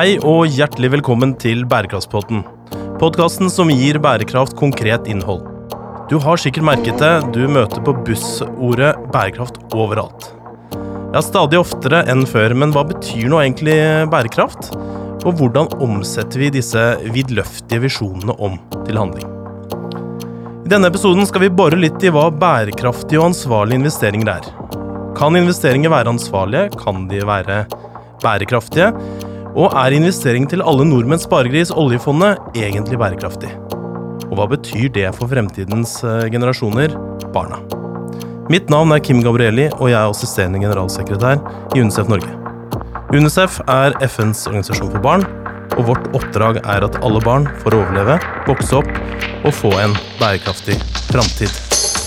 [0.00, 2.38] Hei og hjertelig velkommen til Bærekraftspodden.
[2.96, 5.42] Podkasten som gir bærekraft konkret innhold.
[6.08, 10.30] Du har sikkert merket det, du møter på bussordet bærekraft overalt.
[11.12, 13.76] Ja, stadig oftere enn før, men hva betyr nå egentlig
[14.08, 14.72] bærekraft?
[15.28, 18.56] Og hvordan omsetter vi disse vidløftige visjonene om
[18.88, 19.28] til handling?
[20.64, 24.52] I denne episoden skal vi bore litt i hva bærekraftige og ansvarlige investeringer er.
[25.20, 26.70] Kan investeringer være ansvarlige?
[26.80, 27.66] Kan de være
[28.24, 28.94] bærekraftige?
[29.58, 33.50] Og er investering til alle nordmenns sparegris, oljefondet, egentlig bærekraftig?
[34.30, 36.94] Og hva betyr det for fremtidens eh, generasjoner,
[37.34, 37.58] barna?
[38.50, 41.42] Mitt navn er Kim Gabrielli, og jeg er assisterende generalsekretær
[41.74, 42.30] i UNICEF Norge.
[43.10, 45.26] UNICEF er FNs organisasjon for barn,
[45.78, 48.90] og vårt oppdrag er at alle barn får overleve, vokse opp
[49.46, 50.78] og få en bærekraftig
[51.10, 51.99] framtid.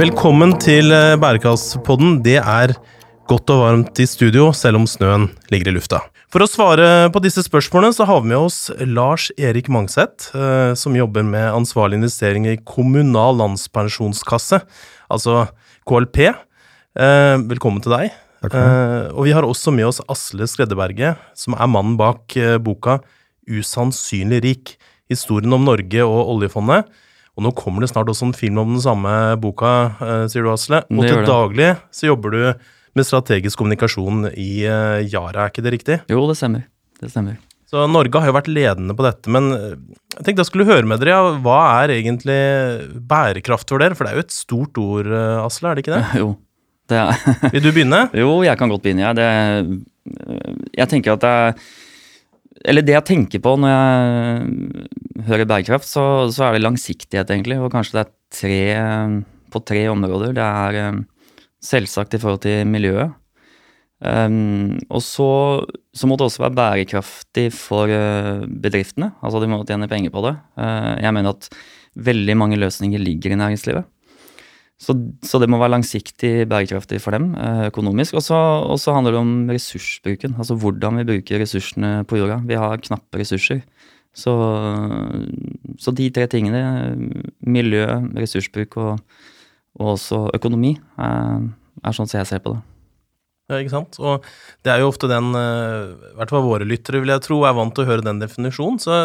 [0.00, 2.22] Velkommen til eh, Bærekraftspodden.
[2.24, 2.70] Det er
[3.28, 5.98] godt og varmt i studio, selv om snøen ligger i lufta.
[6.32, 10.72] For å svare på disse spørsmålene så har vi med oss Lars Erik Mangseth, eh,
[10.78, 14.62] som jobber med ansvarlig investering i Kommunal landspensjonskasse,
[15.12, 15.42] altså
[15.90, 16.30] KLP.
[16.30, 18.16] Eh, velkommen til deg.
[18.40, 18.56] Takk.
[19.12, 23.02] Og vi har også med oss Asle Skreddeberget, som er mannen bak boka
[23.44, 24.74] Usannsynlig rik.
[25.12, 26.88] Historien om Norge og oljefondet.
[27.40, 29.10] Og nå kommer det snart også en film om den samme
[29.40, 29.72] boka,
[30.04, 30.82] eh, sier du, Asle.
[30.92, 32.42] Og til daglig så jobber du
[32.98, 35.96] med strategisk kommunikasjon i eh, Yara, er ikke det riktig?
[36.12, 36.66] Jo, det stemmer.
[37.00, 37.38] Det stemmer.
[37.70, 39.74] Så Norge har jo vært ledende på dette, men eh,
[40.18, 42.38] jeg tenkte jeg skulle høre med dere, ja, hva er egentlig
[43.08, 43.96] bærekraft for dere?
[43.96, 45.08] For det er jo et stort ord,
[45.46, 46.04] Asle, er det ikke det?
[46.20, 46.34] Jo.
[46.90, 48.02] Det er, Vil du begynne?
[48.20, 49.16] jo, jeg kan godt begynne, jeg.
[49.16, 51.70] Det, jeg tenker at det er
[52.68, 56.04] Eller det jeg tenker på når jeg hører bærekraft, så,
[56.34, 57.56] så er det langsiktighet, egentlig.
[57.60, 58.10] Og kanskje det er
[58.40, 58.56] tre
[59.50, 60.34] på tre områder.
[60.36, 61.00] Det er eh,
[61.64, 63.16] selvsagt i forhold til miljøet.
[64.00, 65.28] Um, og så,
[65.92, 69.10] så må det også være bærekraftig for eh, bedriftene.
[69.20, 70.34] Altså de må tjene penger på det.
[70.56, 71.50] Uh, jeg mener at
[72.00, 73.84] veldig mange løsninger ligger i næringslivet.
[74.80, 78.16] Så, så det må være langsiktig bærekraftig for dem eh, økonomisk.
[78.16, 80.38] Og så handler det om ressursbruken.
[80.40, 82.40] Altså hvordan vi bruker ressursene på jorda.
[82.48, 83.60] Vi har knappe ressurser.
[84.16, 84.32] Så,
[85.78, 86.62] så de tre tingene,
[87.46, 87.84] miljø,
[88.16, 89.04] ressursbruk og,
[89.78, 91.44] og også økonomi, er,
[91.84, 92.64] er sånn som jeg ser på det.
[93.58, 93.98] Ikke sant?
[93.98, 94.26] Og
[94.64, 97.56] det er jo ofte den, eh, i hvert fall våre lyttere, vil jeg tro, er
[97.58, 98.78] vant til å høre den definisjonen.
[98.82, 99.00] Så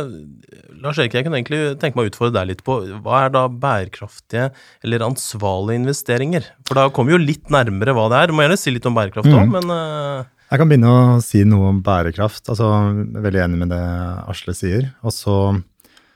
[0.82, 3.48] Lars Erik, jeg kunne egentlig tenke meg å utfordre deg litt på hva er da
[3.50, 4.52] bærekraftige
[4.86, 6.50] eller ansvarlige investeringer?
[6.68, 8.28] For da kommer vi jo litt nærmere hva det er.
[8.32, 9.52] Du må gjerne si litt om bærekraft òg, Mm.
[9.60, 10.26] men uh...
[10.46, 12.46] Jeg kan begynne å si noe om bærekraft.
[12.54, 13.86] altså jeg er Veldig enig med det
[14.30, 14.92] Asle sier.
[15.02, 15.64] Og så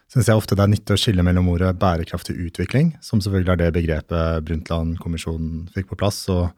[0.09, 3.61] syns jeg ofte det er nyttig å skille mellom ordet bærekraftig utvikling, som selvfølgelig er
[3.61, 6.49] det begrepet Brundtland-kommisjonen fikk på plass, og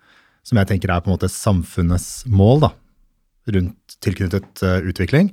[0.48, 2.72] som jeg tenker er på en måte samfunnets mål da,
[3.56, 5.32] rundt tilknyttet eh, utvikling.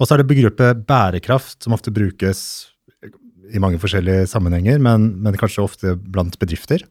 [0.00, 2.42] Og så er det begrepet bærekraft, som ofte brukes
[3.52, 6.84] i mange forskjellige sammenhenger, men, men kanskje ofte blant bedrifter.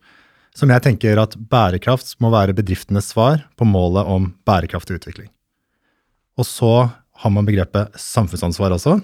[0.56, 5.32] Som jeg tenker at bærekraft må være bedriftenes svar på målet om bærekraftig utvikling.
[6.40, 6.74] Og så
[7.22, 8.98] har man begrepet samfunnsansvar også,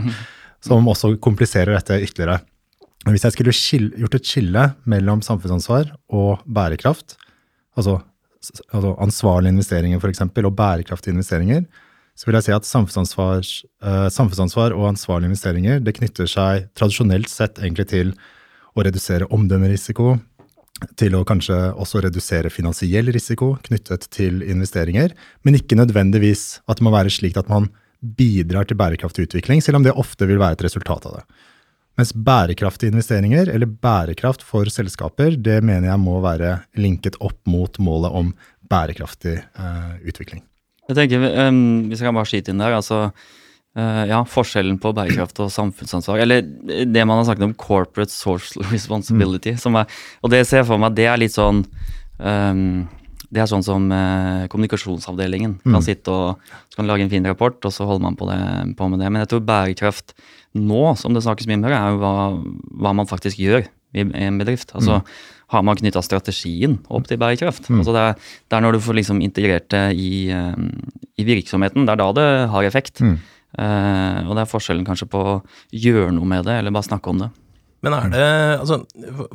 [0.66, 2.40] som også kompliserer dette ytterligere.
[3.04, 7.16] Men Hvis jeg skulle skille, gjort et skille mellom samfunnsansvar og bærekraft,
[7.76, 8.00] altså,
[8.72, 11.64] altså ansvarlige investeringer eksempel, og bærekraftige investeringer,
[12.16, 13.46] så vil jeg si at samfunnsansvar,
[13.82, 18.12] eh, samfunnsansvar og ansvarlige investeringer det knytter seg tradisjonelt sett egentlig til
[18.76, 20.18] å redusere omdømmerisiko,
[20.98, 26.86] til å kanskje også redusere finansiell risiko knyttet til investeringer, men ikke nødvendigvis at det
[26.86, 27.70] må være slik at man
[28.02, 31.24] bidrar til bærekraftig utvikling, selv om det ofte vil være et resultat av det.
[32.00, 37.76] Mens bærekraftige investeringer, eller bærekraft for selskaper, det mener jeg må være linket opp mot
[37.84, 38.32] målet om
[38.72, 40.40] bærekraftig eh, utvikling.
[40.88, 44.94] Jeg tenker, um, Hvis jeg kan bare skyte inn der, altså uh, ja, Forskjellen på
[44.96, 50.32] bærekraft og samfunnsansvar, eller det man har sagt om corporate social responsibility, som er, og
[50.32, 51.62] det ser jeg for meg, det er litt sånn
[52.18, 52.88] um,
[53.32, 55.82] Det er sånn som eh, kommunikasjonsavdelingen kan Mm.
[55.84, 56.38] sitte og
[56.68, 59.10] så kan lage en fin rapport, og så holder man på, det, på med det.
[59.10, 60.12] Men jeg tror bærekraft
[60.54, 62.14] nå, som det snakkes mye om er jo hva,
[62.82, 63.64] hva man faktisk gjør
[63.94, 64.72] i en bedrift.
[64.74, 65.02] Altså,
[65.52, 67.68] Har man knytta strategien opp til bærekraft?
[67.68, 67.80] Mm.
[67.82, 68.14] Altså det, er,
[68.48, 70.54] det er når du får liksom integrert det i, eh,
[71.20, 73.00] i virksomheten, det er da det har effekt.
[73.04, 73.18] Mm.
[73.58, 75.34] Eh, og det er forskjellen kanskje på å
[75.76, 77.28] gjøre noe med det, eller bare snakke om det.
[77.82, 78.26] Men er det
[78.60, 78.80] altså,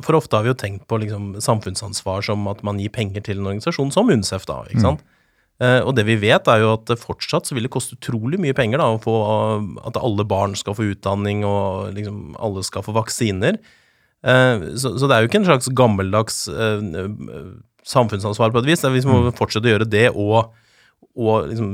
[0.04, 3.40] For ofte har vi jo tenkt på liksom, samfunnsansvar som at man gir penger til
[3.40, 4.62] en organisasjon som UNICEF, da.
[4.70, 5.04] ikke sant?
[5.58, 8.54] Eh, og det vi vet, er jo at fortsatt så vil det koste utrolig mye
[8.56, 9.16] penger da, få,
[9.88, 13.58] at alle barn skal få utdanning og liksom alle skal få vaksiner.
[14.18, 16.80] Uh, så, så, det er jo ikke en slags gammeldags uh,
[17.86, 18.82] samfunnsansvar på et vis.
[18.82, 19.34] Vi må mm.
[19.38, 20.50] fortsette å gjøre det og,
[21.18, 21.72] og liksom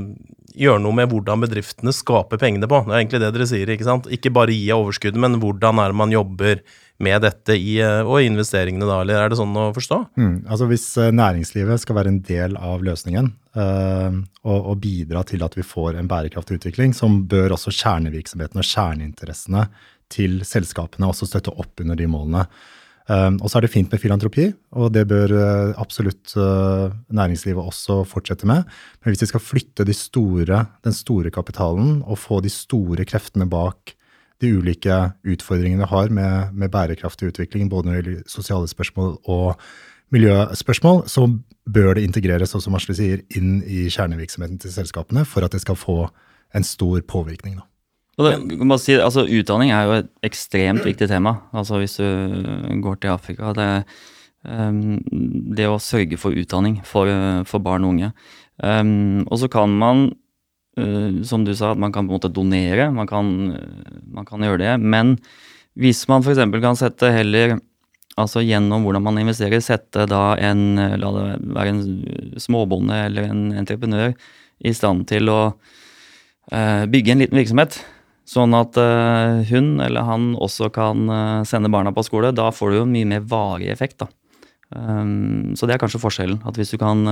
[0.55, 2.81] gjøre noe med hvordan bedriftene skaper pengene på.
[2.85, 3.71] Det er egentlig det dere sier.
[3.71, 4.09] Ikke sant?
[4.13, 6.61] Ikke bare gi av overskuddet, men hvordan er det man jobber
[7.03, 9.97] med dette i, eh, og investeringene da, eller er det sånn å forstå?
[10.15, 15.25] Mm, altså Hvis eh, næringslivet skal være en del av løsningen øh, og, og, bidra
[15.27, 19.65] til at vi får en bærekraftig utvikling, som bør også kjernevirksomheten og kjerneinteressene
[20.13, 22.45] til selskapene også støtte opp under de målene.
[23.05, 27.61] Um, og så er det fint med filantropi, og det bør uh, absolutt uh, næringslivet
[27.61, 28.65] også fortsette med.
[29.03, 33.45] Men hvis vi skal flytte de store, den store kapitalen og få de store kreftene
[33.49, 33.93] bak
[34.41, 39.15] de ulike utfordringene vi har med, med bærekraftig utvikling, både når det gjelder sosiale spørsmål
[39.29, 39.61] og
[40.11, 41.27] miljøspørsmål, så
[41.65, 45.77] bør det integreres, som Asle sier, inn i kjernevirksomheten til selskapene for at det skal
[45.79, 46.07] få
[46.55, 47.57] en stor påvirkning.
[47.61, 47.69] Da.
[48.15, 51.37] Det, si, altså, utdanning er jo et ekstremt viktig tema.
[51.51, 53.51] Altså Hvis du går til Afrika.
[53.57, 53.69] Det,
[54.47, 54.99] um,
[55.55, 57.11] det å sørge for utdanning for,
[57.49, 58.11] for barn og unge.
[58.63, 60.11] Um, og så kan man
[60.75, 62.89] Uh, som du sa, at man kan på en måte donere.
[62.91, 63.29] Man kan,
[64.11, 64.73] man kan gjøre det.
[64.83, 65.13] Men
[65.79, 66.41] hvis man f.eks.
[66.59, 67.55] kan sette heller
[68.15, 71.81] Altså gjennom hvordan man investerer, sette da en La det være en
[72.39, 74.13] småbonde eller en entreprenør
[74.63, 77.75] i stand til å uh, bygge en liten virksomhet.
[78.25, 78.77] Sånn at
[79.51, 81.05] hun eller han også kan
[81.45, 82.31] sende barna på skole.
[82.33, 84.07] Da får du jo mye mer varig effekt, da.
[84.73, 86.39] Um, så det er kanskje forskjellen.
[86.49, 87.05] At hvis du kan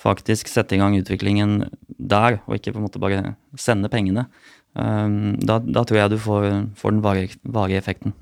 [0.00, 1.66] faktisk sette i gang utviklingen
[2.00, 4.26] der, og ikke på en måte bare sende pengene,
[4.72, 6.48] um, da, da, tror jeg du får,
[6.80, 8.16] får den varige, varige, effekten.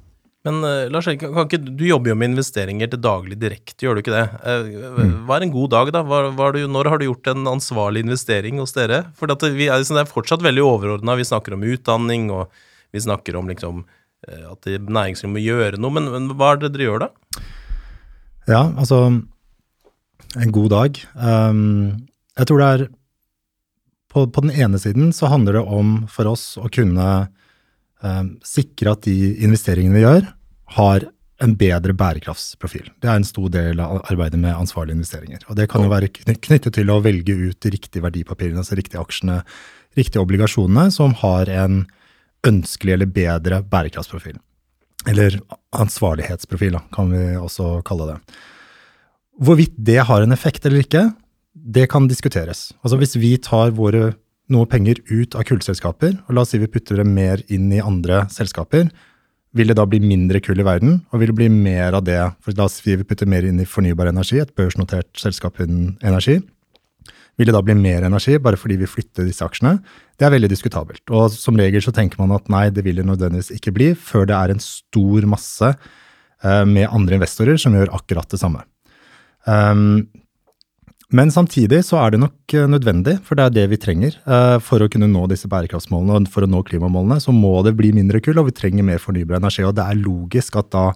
[0.48, 4.02] Men uh, Lars Erik, ikke, du jobber jo med investeringer til daglig direkte, gjør du
[4.02, 4.24] ikke det?
[4.40, 6.02] Uh, hva er en god dag, da?
[6.08, 9.04] Hva, hva du, når har du gjort en ansvarlig investering hos dere?
[9.18, 11.18] For det, vi er, det er fortsatt veldig overordna.
[11.20, 12.48] Vi snakker om utdanning, og
[12.96, 13.82] vi snakker om liksom,
[14.30, 17.10] uh, at næringslivet må gjøre noe, men, men hva er det dere gjør da?
[18.48, 19.02] Ja, altså
[20.36, 21.02] en god dag.
[21.14, 22.06] Um,
[22.38, 22.86] jeg tror det er
[24.08, 27.06] på, på, den ene siden så handler det om for oss å kunne
[28.00, 30.28] um, sikre at de investeringene vi gjør,
[30.76, 31.06] har
[31.42, 32.88] en bedre bærekraftsprofil.
[32.98, 35.44] Det er en stor del av arbeidet med ansvarlige investeringer.
[35.46, 39.02] Og det kan jo være knyttet til å velge ut de riktige verdipapirene, altså riktige
[39.02, 39.38] aksjene,
[39.98, 41.84] riktige obligasjonene, som har en
[42.46, 44.38] ønskelig eller bedre bærekraftsprofil.
[45.08, 45.38] Eller
[45.78, 48.18] ansvarlighetsprofil, kan vi også kalle det.
[49.38, 51.04] Hvorvidt det har en effekt eller ikke,
[51.54, 52.72] det kan diskuteres.
[52.82, 54.16] Altså Hvis vi tar våre
[54.50, 57.82] noe penger ut av kullselskaper, og la oss si vi putter det mer inn i
[57.84, 58.88] andre selskaper,
[59.58, 62.20] vil det da bli mindre kull i verden, og vil det bli mer av det
[62.44, 65.96] for La oss si vi putter mer inn i fornybar energi, et børsnotert selskap innen
[66.06, 66.38] energi.
[67.38, 69.76] Vil det da bli mer energi bare fordi vi flytter disse aksjene?
[70.18, 71.04] Det er veldig diskutabelt.
[71.14, 74.26] Og som regel så tenker man at nei, det vil det nødvendigvis ikke bli, før
[74.26, 78.64] det er en stor masse eh, med andre investorer som gjør akkurat det samme.
[79.46, 80.08] Um,
[81.08, 84.16] men samtidig så er det nok eh, nødvendig, for det er det vi trenger.
[84.28, 87.72] Uh, for å kunne nå disse bærekraftsmålene og for å nå klimamålene, så må det
[87.78, 89.64] bli mindre kull, og vi trenger mer fornybar energi.
[89.64, 90.90] Og det er logisk at da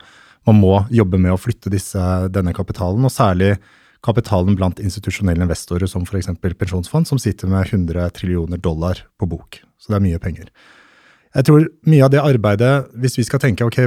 [0.49, 2.02] man må jobbe med å flytte disse,
[2.35, 3.54] denne kapitalen, og særlig
[4.04, 6.28] kapitalen blant institusjonelle investorer som f.eks.
[6.42, 9.62] pensjonsfond, som sitter med 100 trillioner dollar på bok.
[9.81, 10.52] Så det er mye penger.
[11.33, 13.81] Jeg tror mye av det arbeidet, hvis vi skal tenke ok,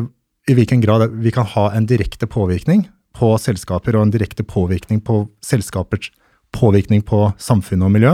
[0.49, 5.01] i hvilken grad vi kan ha en direkte påvirkning på selskaper og en direkte påvirkning
[5.05, 6.11] på selskapers
[6.55, 8.13] påvirkning på samfunn og miljø,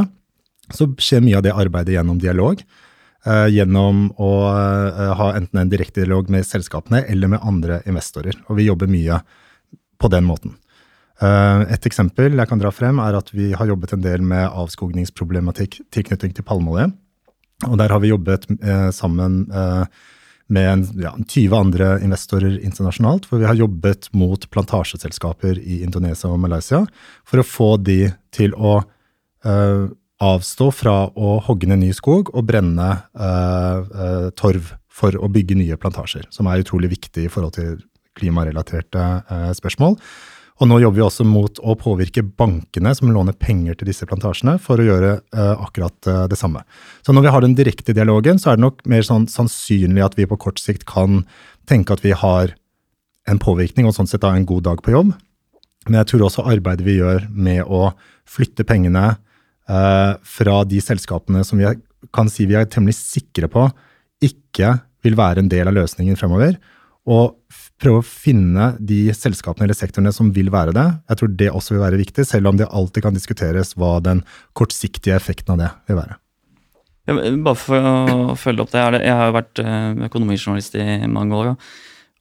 [0.74, 2.62] så skjer mye av det arbeidet gjennom dialog.
[3.22, 8.40] Uh, gjennom å uh, ha enten en direkte dialog med selskapene eller med andre investorer.
[8.50, 9.20] Og vi jobber mye
[10.02, 10.56] på den måten.
[11.22, 14.48] Uh, et eksempel jeg kan dra frem, er at vi har jobbet en del med
[14.50, 16.90] avskogningsproblematikk tilknytning til palmeolje.
[17.70, 18.48] Og der har vi jobbet
[18.90, 19.44] sammen
[20.52, 26.32] med en, ja, 20 andre investorer internasjonalt, hvor vi har jobbet mot plantasjeselskaper i Indonesia
[26.32, 26.84] og Malaysia
[27.28, 28.00] for å få de
[28.36, 29.86] til å uh,
[30.22, 35.80] avstå fra å hogge ned ny skog og brenne uh, torv for å bygge nye
[35.80, 37.80] plantasjer, som er utrolig viktig i forhold til
[38.20, 39.06] klimarelaterte
[39.56, 39.96] spørsmål.
[40.62, 44.60] Og nå jobber vi også mot å påvirke bankene som låner penger til disse plantasjene,
[44.62, 46.62] for å gjøre uh, akkurat uh, det samme.
[47.02, 50.18] Så når vi har den direkte dialogen, så er det nok mer sånn sannsynlig at
[50.20, 51.24] vi på kort sikt kan
[51.70, 52.54] tenke at vi har
[53.30, 55.16] en påvirkning, og sånn sett da en god dag på jobb.
[55.88, 57.96] Men jeg tror også arbeidet vi gjør med å
[58.30, 61.74] flytte pengene uh, fra de selskapene som vi
[62.14, 63.66] kan si vi er temmelig sikre på
[64.22, 66.60] ikke vil være en del av løsningen fremover,
[67.10, 67.34] Og
[67.82, 70.88] prøve å finne de selskapene eller sektorene som vil være det.
[71.12, 74.24] Jeg tror det også vil være viktig, selv om det alltid kan diskuteres hva den
[74.58, 76.18] kortsiktige effekten av det vil være.
[77.10, 78.84] Ja, bare for å følge opp det.
[79.02, 81.54] Jeg har jo vært eh, økonomijournalist i mange år.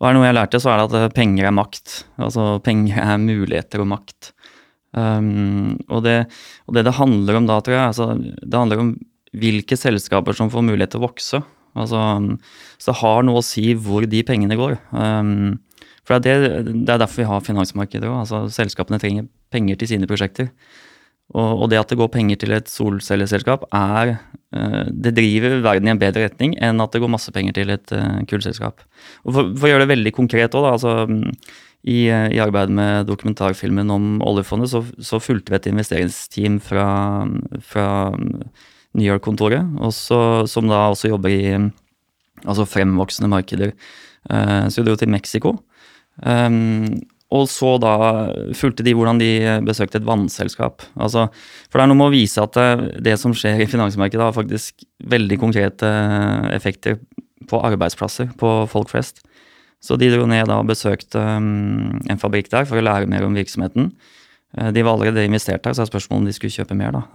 [0.01, 1.97] Og er det noe jeg lærte, så er det at eh, penger er makt.
[2.25, 4.33] Altså penger er muligheter og makt.
[4.91, 6.17] Um, og, det,
[6.67, 8.89] og, det, det handler om da, tror jeg, altså, det handler om
[9.39, 11.43] hvilke selskaper som får mulighet til å vokse.
[11.79, 12.03] Altså,
[12.81, 14.77] så det har noe å si hvor de pengene går.
[14.91, 15.61] Um,
[16.07, 18.23] for det er, det, det er, derfor vi har finansmarkedet òg.
[18.25, 20.51] Altså, selskapene trenger penger til sine prosjekter.
[21.31, 25.87] Og, og, det at det går penger til et solcelleselskap, er uh, Det driver verden
[25.87, 28.83] i en bedre retning enn at det går masse penger til et uh, kullselskap.
[29.25, 30.97] Og for, for, å gjøre det veldig konkret òg, altså
[31.81, 36.89] i, i arbeidet med dokumentarfilmen om oljefondet, så, så fulgte vi et investeringsteam fra,
[37.65, 37.87] fra
[38.99, 39.63] New York-kontoret,
[39.95, 41.45] som da også jobber i
[42.47, 43.73] altså fremvoksende markeder.
[44.31, 45.57] Uh, så vi dro til Mexico.
[46.25, 47.95] Um, og så da
[48.59, 49.31] fulgte de hvordan de
[49.63, 50.83] besøkte et vannselskap.
[50.99, 51.29] Altså,
[51.71, 54.35] for det er noe med å vise at det, det som skjer i finansmarkedet, har
[54.35, 54.83] faktisk
[55.13, 55.91] veldig konkrete
[56.51, 56.99] effekter
[57.51, 59.23] på arbeidsplasser, på folk flest.
[59.81, 63.25] Så de dro ned da og besøkte um, en fabrikk der for å lære mer
[63.29, 63.93] om virksomheten.
[64.59, 66.99] Uh, de var allerede investert der, så er spørsmålet om de skulle kjøpe mer.
[66.99, 67.07] da.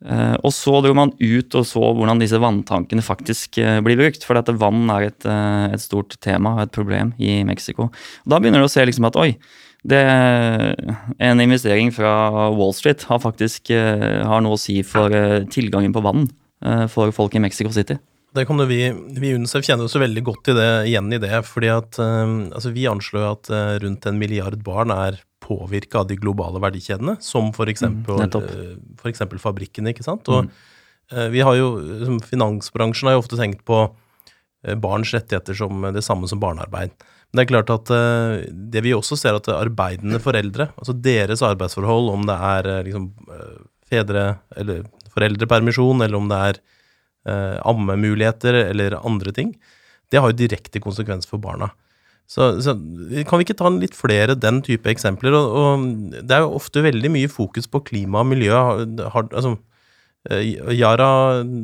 [0.00, 4.24] Uh, og så dro man ut og så hvordan disse vanntankene faktisk uh, blir brukt.
[4.24, 7.90] For dette vann er et, uh, et, stort tema og et problem i Mexico.
[8.24, 9.34] Og da begynner du å se liksom at oi,
[9.80, 10.00] det,
[11.24, 12.12] en investering fra
[12.52, 15.08] Wall Street har faktisk har noe å si for
[15.48, 16.26] tilgangen på vann
[16.92, 17.96] for folk i Mexico City.
[18.36, 21.32] Det vi, vi i UNICEF kjenner oss veldig godt i det, igjen i det.
[21.48, 25.16] fordi at altså Vi anslår at rundt en milliard barn er
[25.50, 27.82] påvirke av de globale verdikjedene, som f.eks.
[27.82, 29.92] Mm, fabrikkene.
[29.92, 30.30] ikke sant?
[30.30, 30.52] Og mm.
[31.10, 31.70] Eh, vi har jo,
[32.26, 33.82] Finansbransjen har jo ofte tenkt på
[34.64, 36.94] eh, barns rettigheter som det samme som barnearbeid.
[37.30, 41.42] Men det er klart at eh, det vi også ser at arbeidende foreldre, altså deres
[41.46, 43.10] arbeidsforhold, om det er liksom
[43.90, 46.66] fedre- eller foreldrepermisjon, eller om det er
[47.68, 49.50] ammemuligheter eller andre ting,
[50.10, 51.68] det har jo direkte konsekvens for barna.
[52.30, 52.76] Så, så,
[53.26, 55.34] kan vi ikke ta litt flere den type eksempler?
[55.34, 58.52] Og, og, det er jo ofte veldig mye fokus på klima og miljø.
[58.54, 59.56] Har, altså,
[60.30, 61.08] eh, Yara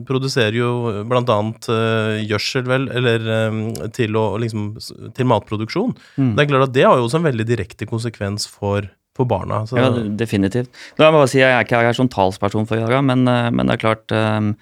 [0.09, 0.73] produserer jo
[1.05, 3.61] annet uh, gjødsel, vel, eller um,
[3.95, 4.73] til, å, liksom,
[5.15, 5.95] til matproduksjon.
[6.19, 6.35] Mm.
[6.35, 9.63] Det er klart at det har jo også en veldig direkte konsekvens for, for barna.
[9.71, 9.79] Så.
[9.79, 10.75] Ja, definitivt.
[10.99, 13.63] Da må jeg bare si Jeg er ikke her som talsperson for Yara, men, men
[13.71, 14.57] det er klart um,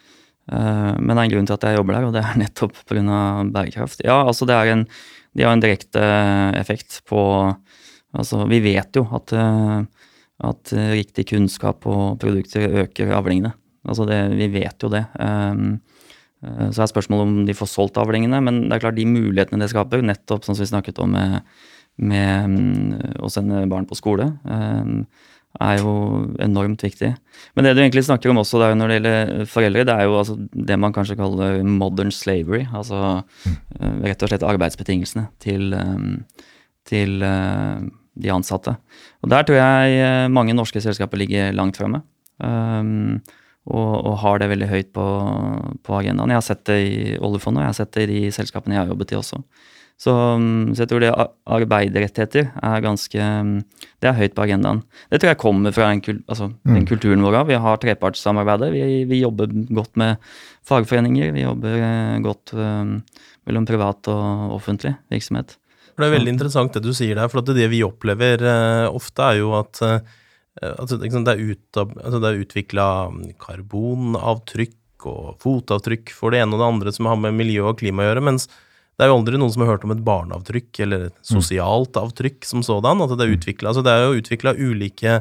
[0.52, 3.26] Men det er en grunn til at jeg jobber der, og det er nettopp pga.
[3.56, 4.04] bærekraft.
[4.04, 4.88] Ja, altså det er en
[5.34, 6.02] de har en direkte
[6.60, 7.22] effekt på
[8.14, 10.10] Altså, vi vet jo at, eh,
[10.46, 13.50] at riktig kunnskap og produkter øker avlingene.
[13.82, 15.02] Altså det, vi vet jo det.
[15.18, 15.80] Um,
[16.44, 19.70] så er spørsmålet om de får solgt avlingene, men det er klart de mulighetene det
[19.72, 21.40] skaper, nettopp som vi snakket om med,
[21.96, 25.04] med mm, å sende barn på skole, um,
[25.62, 25.92] er jo
[26.42, 27.12] enormt viktig.
[27.54, 30.16] Men det du egentlig snakker om også der når det gjelder foreldre, det er jo
[30.18, 32.64] altså det man kanskje kaller modern slavery.
[32.75, 34.00] Altså mm.
[34.06, 36.50] rett og slett arbeidsbetingelsene til, eh,
[36.90, 38.75] til eh, de ansatte.
[39.23, 42.02] Og der tror jeg mange norske selskaper ligger langt fremme.
[42.42, 43.23] Um,
[43.64, 45.04] og, og, har det veldig høyt på,
[45.87, 46.32] på agendaen.
[46.32, 48.82] Jeg har sett det i oljefondet, og jeg har sett det i de selskapene jeg
[48.82, 49.40] har jobbet i også.
[49.94, 50.12] Så,
[50.74, 51.10] så, jeg tror det
[51.46, 53.26] arbeiderrettigheter er ganske
[54.02, 54.82] Det er høyt på agendaen.
[55.08, 56.88] Det tror jeg kommer fra den, altså, den mm.
[56.90, 57.38] kulturen vår.
[57.48, 58.72] Vi har trepartssamarbeidet.
[58.74, 60.18] Vi, vi, jobber godt med
[60.66, 61.30] fagforeninger.
[61.36, 62.98] Vi jobber eh, godt um,
[63.46, 65.56] mellom privat og offentlig virksomhet.
[65.94, 69.40] Det er veldig interessant det du sier der, for det vi opplever uh, ofte, er
[69.44, 70.14] jo at uh,
[70.74, 72.88] altså, det er, ut, altså, utvikla
[73.46, 78.02] karbonavtrykk og fotavtrykk for det ene og det andre som har med miljø og klima
[78.02, 78.50] å gjøre, mens
[78.94, 82.46] det er jo aldri noen som har hørt om et barneavtrykk eller et sosialt avtrykk
[82.46, 83.02] som sådan.
[83.02, 83.38] at det, er mm.
[83.40, 85.16] utviklet, altså det er jo utvikla ulike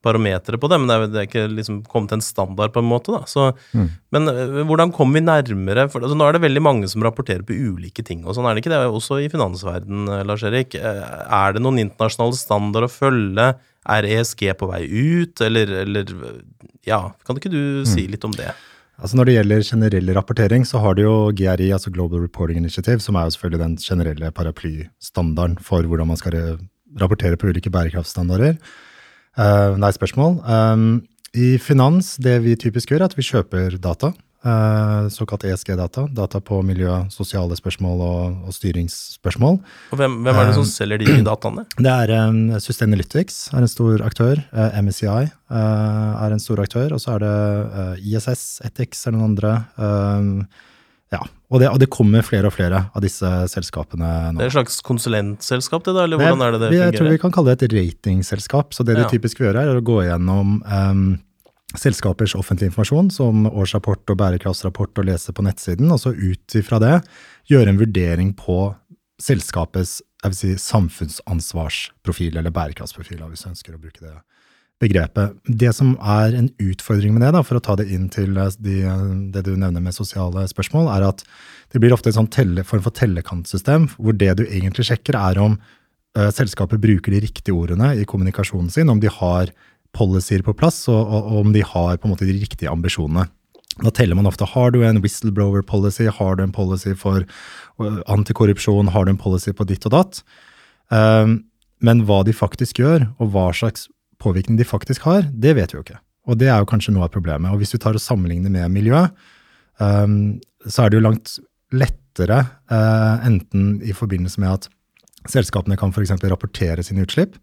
[0.00, 2.88] parametere på det, men det er, det er ikke liksom kommet en standard på en
[2.88, 3.12] måte.
[3.12, 3.26] da.
[3.28, 3.88] Så, mm.
[4.16, 5.86] Men uh, hvordan kommer vi nærmere?
[5.92, 8.56] For altså, Nå er det veldig mange som rapporterer på ulike ting, og sånn er
[8.56, 8.80] det ikke det?
[8.88, 10.78] Også i finansverden, eh, Lars Erik.
[10.80, 11.04] Uh,
[11.42, 13.50] er det noen internasjonale standard å følge?
[13.90, 16.16] Er ESG på vei ut, eller, eller
[16.88, 17.88] Ja, kan ikke du mm.
[17.88, 18.54] si litt om det?
[19.00, 23.00] Altså Når det gjelder generell rapportering, så har du jo GRI, altså Global Reporting Initiative,
[23.00, 26.58] som er jo selvfølgelig den generelle paraplystandarden for hvordan man skal
[27.00, 28.58] rapportere på ulike bærekraftstandarder.
[29.38, 30.40] Uh, nei, spørsmål.
[30.44, 31.02] Um,
[31.32, 34.12] I finans, det vi typisk gjør, er at vi kjøper data.
[34.40, 36.06] Uh, såkalt ESG-data.
[36.16, 39.58] Data på miljø, sosiale spørsmål og, og styringsspørsmål.
[39.92, 41.66] Og hvem, hvem, er det som uh, selger de dataene?
[41.84, 44.40] Det er um, Sustainalytics er en stor aktør.
[44.80, 46.96] MSCI er en stor aktør.
[46.96, 47.36] Og så er det
[48.00, 49.54] ISS, Ethics er noen andre.
[49.76, 50.34] Um,
[51.10, 51.20] ja,
[51.50, 54.38] Og det, og det kommer flere og flere av disse selskapene nå.
[54.38, 56.04] Det er et slags konsulentselskap, det da?
[56.06, 56.92] Eller hvordan er det det fungerer?
[56.92, 58.76] Jeg tror vi kan kalle det et ratingselskap.
[58.76, 59.02] Så det Ja.
[59.02, 61.18] du typisk vil gjøre, er å gå gjennom em,
[61.78, 66.80] selskapers offentlige informasjon, som årsrapport og bærekraftsrapport, og lese på nettsiden, og så ut ifra
[66.82, 66.96] det
[67.50, 68.58] gjøre en vurdering på
[69.20, 70.00] selskapets
[70.36, 74.16] si, samfunnsansvarsprofil, eller bærekraftsprofil, hvis du ønsker å bruke det
[74.80, 75.36] begrepet.
[75.44, 78.54] Det som er en utfordring med det, da, for å ta det inn til eh,
[78.64, 78.78] de,
[79.34, 81.24] det du nevner med sosiale spørsmål, er at
[81.72, 85.40] det blir ofte en sånn telle, form for tellekantsystem, hvor det du egentlig sjekker, er
[85.42, 89.52] om uh, selskapet bruker de riktige ordene i kommunikasjonen sin, om de har
[89.96, 93.26] policyer på plass, og, og, og om de har på en måte de riktige ambisjonene.
[93.80, 98.00] Da teller man ofte har du en whistleblower policy, har du en policy for eh,
[98.12, 100.22] antikorrupsjon, har du en policy på ditt og datt.
[100.90, 101.42] Um,
[101.80, 103.88] men hva de faktisk gjør, og hva slags
[104.20, 106.00] påvirkning de faktisk har, det vet vi jo ikke.
[106.28, 107.48] Og det er jo kanskje noe av problemet.
[107.52, 109.14] Og hvis du tar og sammenligner med miljøet,
[109.80, 111.38] um, så er det jo langt
[111.72, 112.42] lettere,
[112.72, 114.68] uh, enten i forbindelse med at
[115.30, 116.12] selskapene kan f.eks.
[116.28, 117.38] rapportere sine utslipp,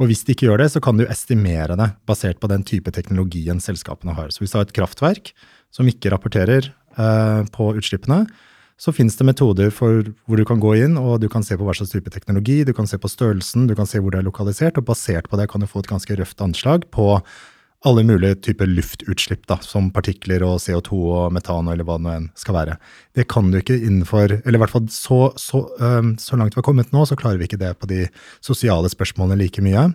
[0.00, 2.92] og hvis de ikke gjør det, så kan du estimere det basert på den type
[2.96, 4.32] teknologien selskapene har.
[4.32, 5.34] Så hvis du har et kraftverk
[5.74, 8.24] som ikke rapporterer eh, på utslippene,
[8.80, 11.66] så finnes det metoder for hvor du kan gå inn og du kan se på
[11.66, 14.28] hva slags type teknologi, du kan se på størrelsen, du kan se hvor det er
[14.28, 17.18] lokalisert, og basert på det kan du få et ganske røft anslag på
[17.88, 22.12] alle mulige typer luftutslipp, da, som partikler og CO2 og metan eller hva det nå
[22.12, 22.76] enn skal være.
[23.16, 26.60] Det kan du ikke innenfor Eller i hvert fall så, så, um, så langt vi
[26.60, 28.04] har kommet nå, så klarer vi ikke det på de
[28.44, 29.86] sosiale spørsmålene like mye.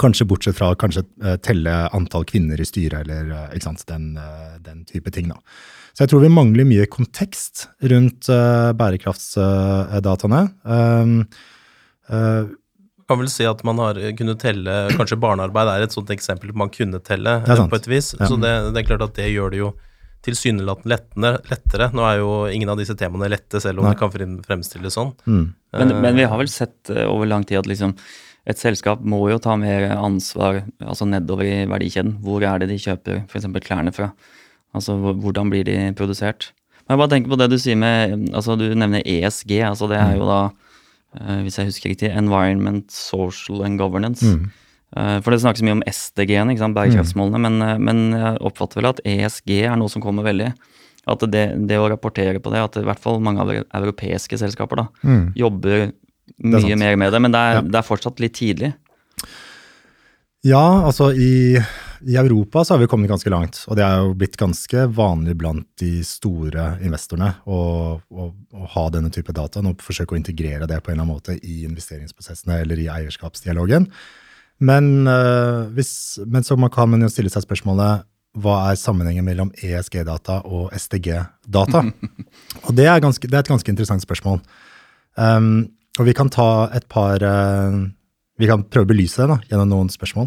[0.00, 4.10] Kanskje bortsett fra kanskje uh, telle antall kvinner i styret, eller uh, ikke sant, den,
[4.20, 5.32] uh, den type ting.
[5.32, 5.40] da.
[5.94, 8.26] Så jeg tror vi mangler mye kontekst rundt
[8.80, 10.40] bærekraftsdataene.
[10.66, 11.20] Um,
[13.08, 16.70] kan vel si at man har kunnet telle Kanskje barnearbeid er et sånt eksempel man
[16.72, 18.14] kunne telle Det er på et vis.
[18.18, 18.26] Ja.
[18.30, 19.72] Så det, det er klart at det gjør det jo
[20.24, 21.90] tilsynelatende lettende- lettere.
[21.92, 23.92] Nå er jo ingen av disse temaene lette, selv om Nei.
[23.92, 25.12] det kan frem- fremstilles sånn.
[25.26, 27.94] mm, Men, Eh, men vi har vel sett eh, over lang tid at liksom
[28.46, 32.20] et selskap må jo ta mer ansvar altså nedover i verdikjeden.
[32.22, 33.44] Hvor er det de kjøper f.eks.
[33.66, 34.12] klærne fra?
[34.74, 36.52] Altså hvordan blir de produsert?
[36.88, 39.60] Men jeg bare tenker på det du sier med altså Du nevner ESG.
[39.64, 40.52] altså Det er jo da, eh,
[41.44, 44.22] hvis jeg husker riktig, Environment, Social and Governance.
[44.24, 44.50] mm.
[44.96, 47.42] Eh, For det snakkes mye om SDG-ene, bærekraftsmålene, mm.
[47.42, 50.52] men, eh, men jeg oppfatter vel at ESG er noe som kommer veldig.
[51.10, 54.76] At det, det å rapportere på det, at i hvert fall mange av europeiske selskaper
[54.76, 55.32] da, Mm.
[55.34, 57.60] jobber er mye mer med det, men det er, Ja.
[57.60, 58.72] det er fortsatt litt tidlig.
[60.44, 61.58] Ja, altså i,
[62.06, 65.36] i Europa så har vi kommet ganske langt, og det er jo blitt ganske vanlig
[65.40, 67.60] blant de store investorene å,
[67.98, 71.16] å, å ha denne type data og forsøke å integrere det på en eller annen
[71.16, 73.88] måte i investeringsprosessene eller i eierskapsdialogen.
[74.64, 78.04] Men, øh, hvis, men så man kan man jo stille seg spørsmålet
[78.42, 81.84] hva er sammenhengen mellom ESG-data og SDG-data?
[82.66, 84.40] og det er, ganske, det er et ganske interessant spørsmål.
[85.14, 85.68] Um,
[86.00, 87.76] og vi kan ta et par uh,
[88.34, 90.26] Vi kan prøve å belyse det da, gjennom noen spørsmål.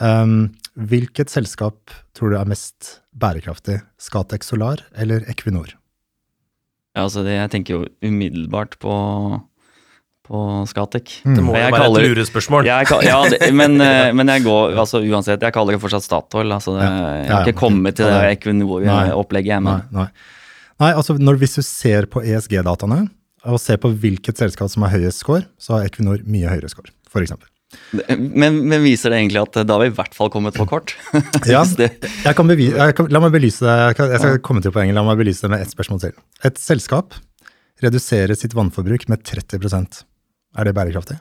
[0.00, 3.80] Um, hvilket selskap tror du er mest bærekraftig?
[4.00, 5.74] Scatec Solar eller Equinor?
[6.96, 8.94] Ja, altså det, jeg tenker jo umiddelbart på,
[10.28, 11.18] på Scatec.
[11.24, 11.36] Mm.
[11.36, 12.68] Det må jo være kaller- et lurespørsmål.
[12.68, 16.52] Jeg, ja, det, men, eh, men jeg går altså uansett, jeg kaller det fortsatt Statoil.
[16.52, 20.08] Altså det, Jeg har ikke kommet til det Equinor-opplegget, Nei, men nei.
[20.82, 23.06] nei altså når, hvis du ser på ESG-dataene
[23.48, 26.92] og ser på hvilket selskap som har høyest score, så har Equinor mye høyere score,
[27.10, 27.32] f.eks.
[27.92, 30.94] Men, men viser det egentlig at da har vi i hvert fall kommet for kort?
[31.48, 31.62] Ja.
[31.64, 33.74] Jeg kan bevise, jeg kan, la meg belyse det.
[33.82, 34.96] Jeg, kan, jeg skal komme til poenget.
[34.96, 36.16] La meg belyse det med ett spørsmål til.
[36.48, 37.16] Et selskap
[37.82, 40.02] reduserer sitt vannforbruk med 30%
[40.58, 41.18] Er det bærekraftig?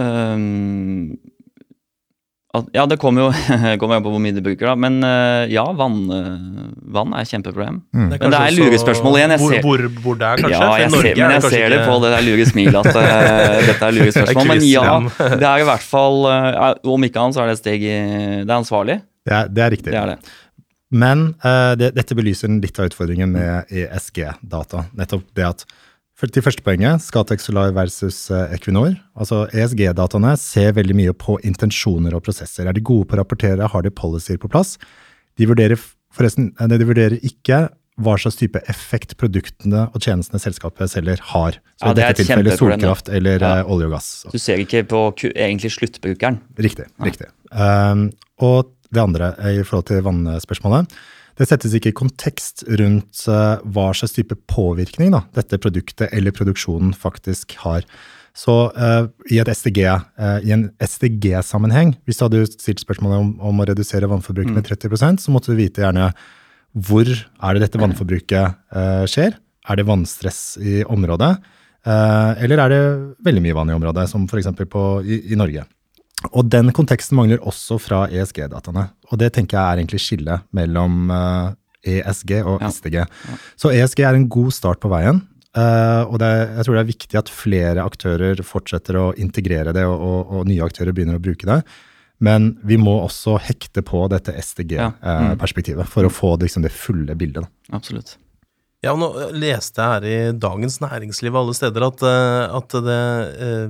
[0.00, 1.39] At-
[2.74, 3.28] ja, det kommer jo
[3.80, 4.74] kommer an på hvor mye du bruker, da.
[4.78, 6.64] Men eh, ja, vann, eh,
[6.96, 7.78] vann er et kjempeproblem.
[7.94, 8.08] Mm.
[8.10, 10.56] Men det er lurespørsmål igjen, Hvor, ser- hvor, hvor det er, kanskje?
[10.56, 13.56] ja, jeg Norge ser, men jeg ser det på det der lure smilet at eh,
[13.70, 14.50] dette er lurespørsmål.
[14.50, 14.86] Men ja,
[15.36, 16.18] det er i hvert fall
[16.90, 17.96] Om ikke annet så er det et steg i
[18.42, 18.98] Det er ansvarlig.
[19.26, 19.92] Det, er, det er riktig.
[19.94, 20.34] Det er det.
[20.90, 24.88] Men uh, det, dette belyser litt av utfordringen med ESG-data.
[24.98, 25.62] Nettopp det at
[26.20, 28.92] Til første poenget, Scatec Solar versus eh, Equinor.
[29.16, 32.68] altså ESG-dataene ser veldig mye på intensjoner og prosesser.
[32.68, 34.74] Er de gode på å rapportere, har de policyer på plass?
[35.40, 35.80] De vurderer
[36.12, 41.56] forresten, eh, de vurderer ikke hva slags type effekt produktene og tjenestene selskapet selger, har.
[41.80, 43.54] Så Ja, det er et tilfellet solkraft eller Ja.
[43.60, 44.26] eh, olje og gass.
[44.30, 45.00] Du ser ikke på
[45.32, 46.40] egentlig sluttbrukeren.
[46.58, 46.86] Riktig.
[47.00, 47.28] riktig.
[47.50, 50.86] Um, og det andre i forhold til vannspørsmålet.
[51.40, 56.34] Det settes ikke i kontekst rundt eh, hva slags type påvirkning da, dette produktet eller
[56.36, 57.86] produksjonen faktisk har.
[58.36, 63.58] Så uh, i, SDG, uh, i en SDG-sammenheng, hvis du hadde stilt spørsmålet om, om
[63.58, 66.12] å redusere vannforbruket med 30% så måtte du vite gjerne
[66.86, 69.34] hvor er det dette vannforbruket uh, skjer?
[69.66, 71.32] Er det vannstress i området?
[71.80, 72.80] Eh, eller er det
[73.24, 74.50] veldig mye vann i området, som f.eks.
[75.04, 75.64] I, i Norge?
[76.28, 78.90] Og den konteksten mangler også fra ESG-dataene.
[79.10, 81.08] Og det tenker jeg er egentlig skillet mellom
[81.80, 82.98] ESG og og SDG.
[83.00, 83.38] Ja.
[83.56, 85.22] Så ESG er en god start på veien.
[85.50, 89.82] Uh, og det, jeg tror det er viktig at flere aktører fortsetter å integrere det,
[89.82, 91.58] og, og, og nye aktører begynner å bruke det.
[92.22, 95.86] Men vi må også hekte på dette SDG-perspektivet ja.
[95.88, 95.90] mm.
[95.90, 97.48] for å få liksom, det fulle bildet.
[97.48, 97.78] Da.
[97.80, 98.18] Absolutt.
[98.84, 103.00] Ja, nå leste jeg her i Dagens Næringsliv alle steder at, eh, at det
[103.44, 103.66] eh,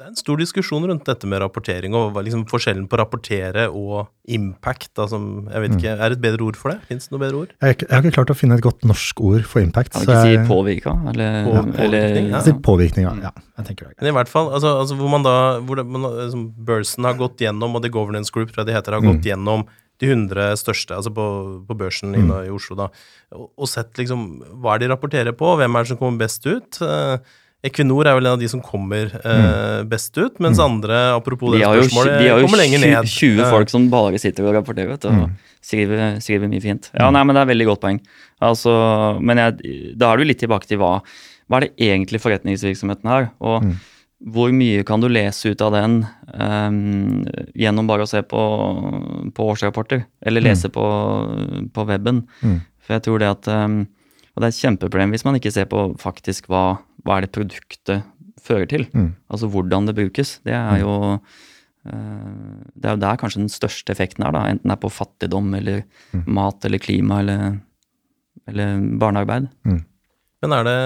[0.00, 4.08] det er en stor diskusjon rundt dette med rapportering, og liksom forskjellen på rapportere og
[4.32, 4.94] impact.
[4.96, 5.18] Altså,
[5.50, 6.00] jeg vet ikke, mm.
[6.00, 6.78] Er det et bedre ord for det?
[6.88, 7.50] Fins det noe bedre ord?
[7.60, 9.92] Jeg, jeg, har ikke klart å finne et godt norsk ord for impact.
[9.92, 10.94] Kan ikke si påvirka?
[11.12, 12.40] Eller, på, påvirkning, ja.
[12.46, 13.12] Si påvirkning, ja.
[13.28, 13.44] ja.
[13.60, 13.98] Jeg tenker det.
[14.00, 15.34] Men i hvert fall, altså, altså hvor man da
[15.68, 18.78] hvor det, man, liksom, Børsen har gått gjennom, og The Governance Group, tror jeg de
[18.78, 19.28] heter, har gått mm.
[19.34, 19.66] gjennom
[20.00, 21.28] de 100 største, altså på,
[21.68, 22.32] på børsen mm.
[22.46, 22.88] i Oslo, da,
[23.36, 24.24] og, og, sett liksom
[24.64, 26.80] hva er de rapporterer på, hvem er det som kommer best ut.
[26.80, 27.20] Uh,
[27.60, 29.88] Equinor er vel en av de som kommer eh, mm.
[29.90, 30.64] best ut, mens mm.
[30.64, 32.88] andre, apropos det spørsmålet, de kommer lenger ned.
[32.88, 35.34] De har jo 20 folk som bare sitter og rapporterer vet, og mm.
[35.68, 36.88] skriver, skriver, mye fint.
[36.94, 37.18] Ja, mm.
[37.18, 38.00] nei, men Det er et veldig godt poeng.
[38.48, 38.72] Altså,
[39.20, 40.94] men jeg, da er du litt tilbake til hva,
[41.52, 43.76] hva er det egentlig forretningsvirksomheten er, Og mm.
[44.32, 46.00] hvor mye kan du lese ut av den
[46.32, 47.20] um,
[47.52, 48.42] gjennom bare å se på,
[49.36, 50.76] på årsrapporter, eller lese mm.
[50.80, 50.90] på,
[51.76, 52.24] på weben?
[52.80, 53.82] For jeg tror det at um,
[54.40, 57.34] Og det er et kjempeproblem hvis man ikke ser på faktisk hva hva er det
[57.34, 58.06] produktet
[58.40, 58.86] fører til?
[58.96, 59.12] Mm.
[59.32, 60.38] Altså hvordan det brukes.
[60.46, 60.80] Det er mm.
[60.82, 64.82] jo uh, det er jo der kanskje den største effekten er, da, enten det er
[64.82, 66.24] på fattigdom eller mm.
[66.28, 67.60] mat eller klima eller,
[68.50, 69.48] eller barnearbeid.
[69.68, 69.80] Mm.
[70.40, 70.76] Men er det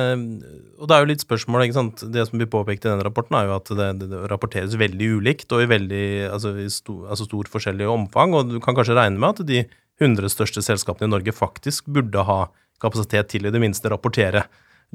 [0.83, 2.01] Og det er jo litt spørsmål, ikke sant.
[2.11, 5.55] Det som blir påpekt i den rapporten, er jo at det, det rapporteres veldig ulikt
[5.55, 8.35] og i veldig altså i stor, altså stor forskjellig omfang.
[8.35, 9.63] Og du kan kanskje regne med at de
[10.03, 12.41] 100 største selskapene i Norge faktisk burde ha
[12.83, 14.45] kapasitet til i det minste rapportere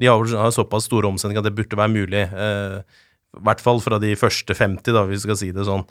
[0.00, 2.22] de har såpass store omsetninger at det burde være mulig.
[2.24, 2.78] Eh,
[3.36, 5.84] I hvert fall fra de første 50, da, hvis vi skal si det sånn.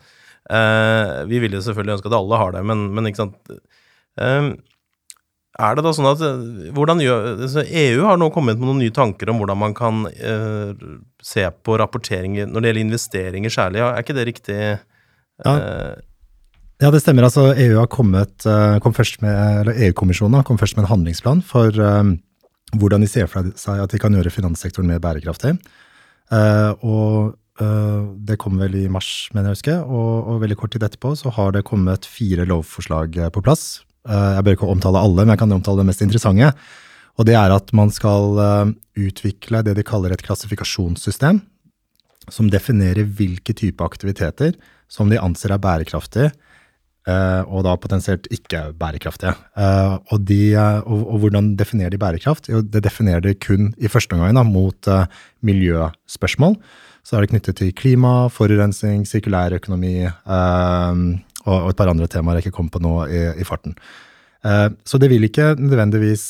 [0.50, 3.52] Eh, vi vil jo selvfølgelig ønske at alle har det, men, men ikke sant
[4.24, 4.48] eh,
[5.60, 6.24] Er det da sånn at
[6.74, 10.06] hvordan gjør, altså EU har nå kommet med noen nye tanker om hvordan man kan
[11.22, 13.84] se på rapporteringer når det gjelder investeringer særlig.
[13.84, 14.60] Er ikke det riktig?
[15.44, 15.58] Ja.
[16.80, 17.28] Ja, det stemmer.
[17.28, 18.46] Altså, EU kommet,
[18.80, 21.76] kom først med, EU-kommisjonen kom først med en handlingsplan for
[22.78, 25.56] hvordan de ser for seg at de kan gjøre finanssektoren mer bærekraftig.
[26.30, 27.14] Uh, og
[27.62, 30.86] uh, det kom vel i mars, mener jeg å huske, og, og, veldig kort tid
[30.86, 33.82] etterpå så har det kommet fire lovforslag eh, på plass.
[34.08, 36.52] Uh, jeg bør ikke omtale alle, men jeg kan omtale det mest interessante.
[37.20, 38.38] Og det er at man skal
[38.96, 41.42] utvikle det de kaller et klassifikasjonssystem,
[42.32, 44.54] som definerer hvilke type aktiviteter
[44.88, 46.30] som de anser er bærekraftige
[47.48, 49.36] og da potensielt ikke bærekraftige.
[49.58, 52.50] Uh, og, de, uh, og, og, hvordan definerer de bærekraft?
[52.52, 54.92] Jo, det definerer de kun i første omgang mot
[55.46, 56.58] miljøspørsmål.
[57.04, 62.48] Så er det knyttet til klima, forurensning, sirkulær økonomi og, et par andre temaer jeg
[62.48, 63.74] ikke kommer på nå i, i farten.
[64.86, 66.26] så det vil ikke nødvendigvis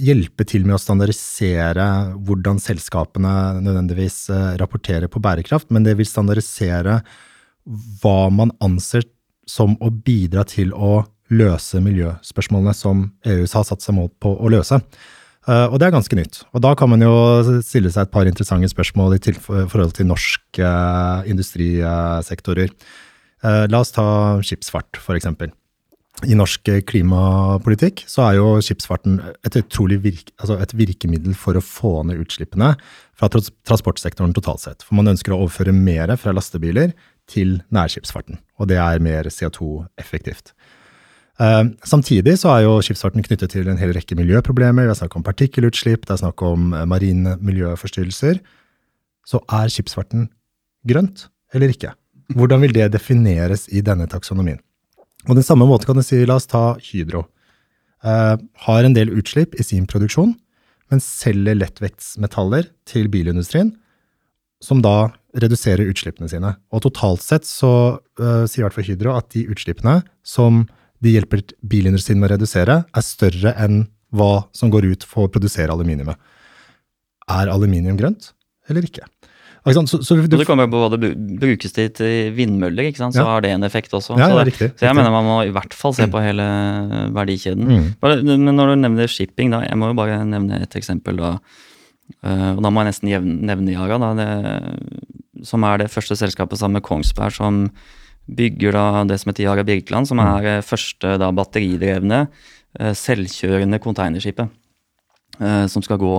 [0.00, 1.86] hjelpe til med å standardisere
[2.24, 4.18] hvordan selskapene nødvendigvis
[4.58, 7.02] rapporterer på bærekraft, men det vil standardisere
[7.64, 9.06] hva man anser
[9.48, 14.52] som å bidra til å løse miljøspørsmålene som EU har satt seg mål på å
[14.52, 14.80] løse.
[15.44, 16.40] Uh, og det er ganske nytt.
[16.56, 17.12] Og da kan man jo
[17.64, 22.72] stille seg et par interessante spørsmål i forhold til norske uh, industrisektorer.
[23.44, 24.06] Uh, la oss ta
[24.44, 25.28] skipsfart, f.eks.
[26.24, 31.64] I norsk klimapolitikk så er jo skipsfarten et utrolig virke, altså et virkemiddel for å
[31.64, 32.70] få ned utslippene
[33.18, 34.86] fra transportsektoren totalt sett.
[34.86, 36.94] For man ønsker å overføre mer fra lastebiler
[37.30, 40.52] til nærskipsfarten, og det er mer CO2-effektivt.
[41.34, 44.86] Uh, samtidig så er jo skipsfarten knyttet til en hel rekke miljøproblemer.
[44.86, 48.38] Vi har snakket om partikkelutslipp, det er snakk om eh, marine miljøforstyrrelser.
[49.26, 50.28] Så er skipsfarten
[50.86, 51.90] grønt eller ikke?
[52.34, 54.60] Hvordan vil det defineres i denne taksonomien?
[55.28, 57.24] Og den samme måten kan du si, la oss ta Hydro.
[58.04, 60.34] Uh, har en del utslipp i sin produksjon,
[60.92, 63.72] men selger lettvektsmetaller til bilindustrien,
[64.64, 66.54] som da reduserer utslippene sine.
[66.72, 70.64] Og totalt sett så uh, sier i hvert fall Hydro at de utslippene som
[71.04, 75.32] de hjelper bilindustrien med å redusere, er større enn hva som går ut for å
[75.32, 76.16] produsere aluminiumet.
[77.34, 78.32] Er aluminium grønt
[78.70, 79.04] eller ikke?
[79.64, 83.24] Så, så du, det kommer på hva det brukes til, til vindmøller, så ja.
[83.24, 84.12] har det en effekt også.
[84.20, 86.24] Ja, så, det, riktig, så jeg mener man må i hvert fall se på mm.
[86.26, 86.48] hele
[87.16, 87.70] verdikjeden.
[87.70, 87.86] Mm.
[88.28, 91.16] Men når du nevner shipping, da, jeg må jo bare nevne et eksempel.
[91.16, 91.38] da,
[92.24, 93.10] og da må jeg nesten
[93.48, 97.70] nevne Jaga, Da, det, som er det første selskapet sammen med Kongsberg som
[98.28, 102.28] bygger da det som heter Jaga Birkeland, som er eh, første da batteridrevne,
[102.80, 104.48] eh, selvkjørende containerskipet.
[105.40, 106.12] eh, Som skal gå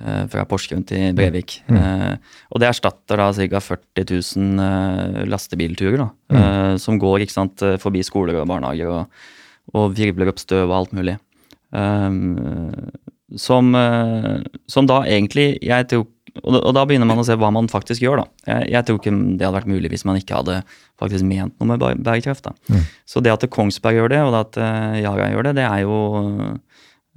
[0.00, 1.58] eh, fra Porsgrunn til Brevik.
[1.68, 2.16] Eh,
[2.52, 3.60] Og det erstatter da ca.
[3.60, 4.04] 40
[4.36, 9.08] 000 eh, lastebilturer, da, eh, som går ikke sant, eh, forbi skoler og barnehager og,
[9.74, 11.18] og virvler opp støv og alt mulig.
[13.36, 16.06] Som, eh, som da egentlig jeg tror,
[16.44, 18.22] og, da- begynner man å se hva man faktisk gjør.
[18.22, 18.24] da.
[18.46, 20.62] Jeg, jeg tror ikke det hadde vært mulig hvis man ikke hadde
[21.00, 22.44] faktisk ment noe med bæ- bærekraft.
[22.44, 22.52] da.
[23.04, 25.82] Så det at Kongsberg gjør det, og det at eh, Yara gjør det, det er
[25.82, 25.98] jo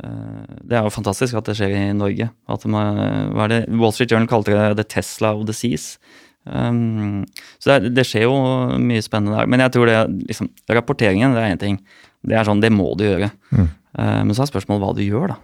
[0.04, 2.30] eh, det er jo fantastisk at det skjer i Norge.
[2.50, 2.98] At man,
[3.36, 3.62] hva er det?
[3.78, 5.98] Wall Street Journal kalte det 'the Tesla of the seas'.
[6.44, 7.24] Um,
[7.62, 8.34] så det, det skjer jo
[8.82, 9.46] mye spennende der.
[9.48, 11.78] Men jeg tror det liksom, rapporteringen det er én ting.
[12.26, 13.30] Det er sånn, det må du gjøre.
[13.54, 15.38] Eh, men så er spørsmålet hva du gjør, da.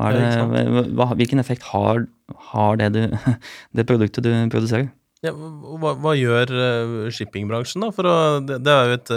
[0.00, 2.06] Hva er det, hva, hvilken effekt har,
[2.50, 3.02] har det, du,
[3.76, 4.88] det produktet du produserer?
[5.20, 7.92] Ja, hva, hva gjør eh, shippingbransjen, da?
[7.92, 9.14] For å, det, det er jo et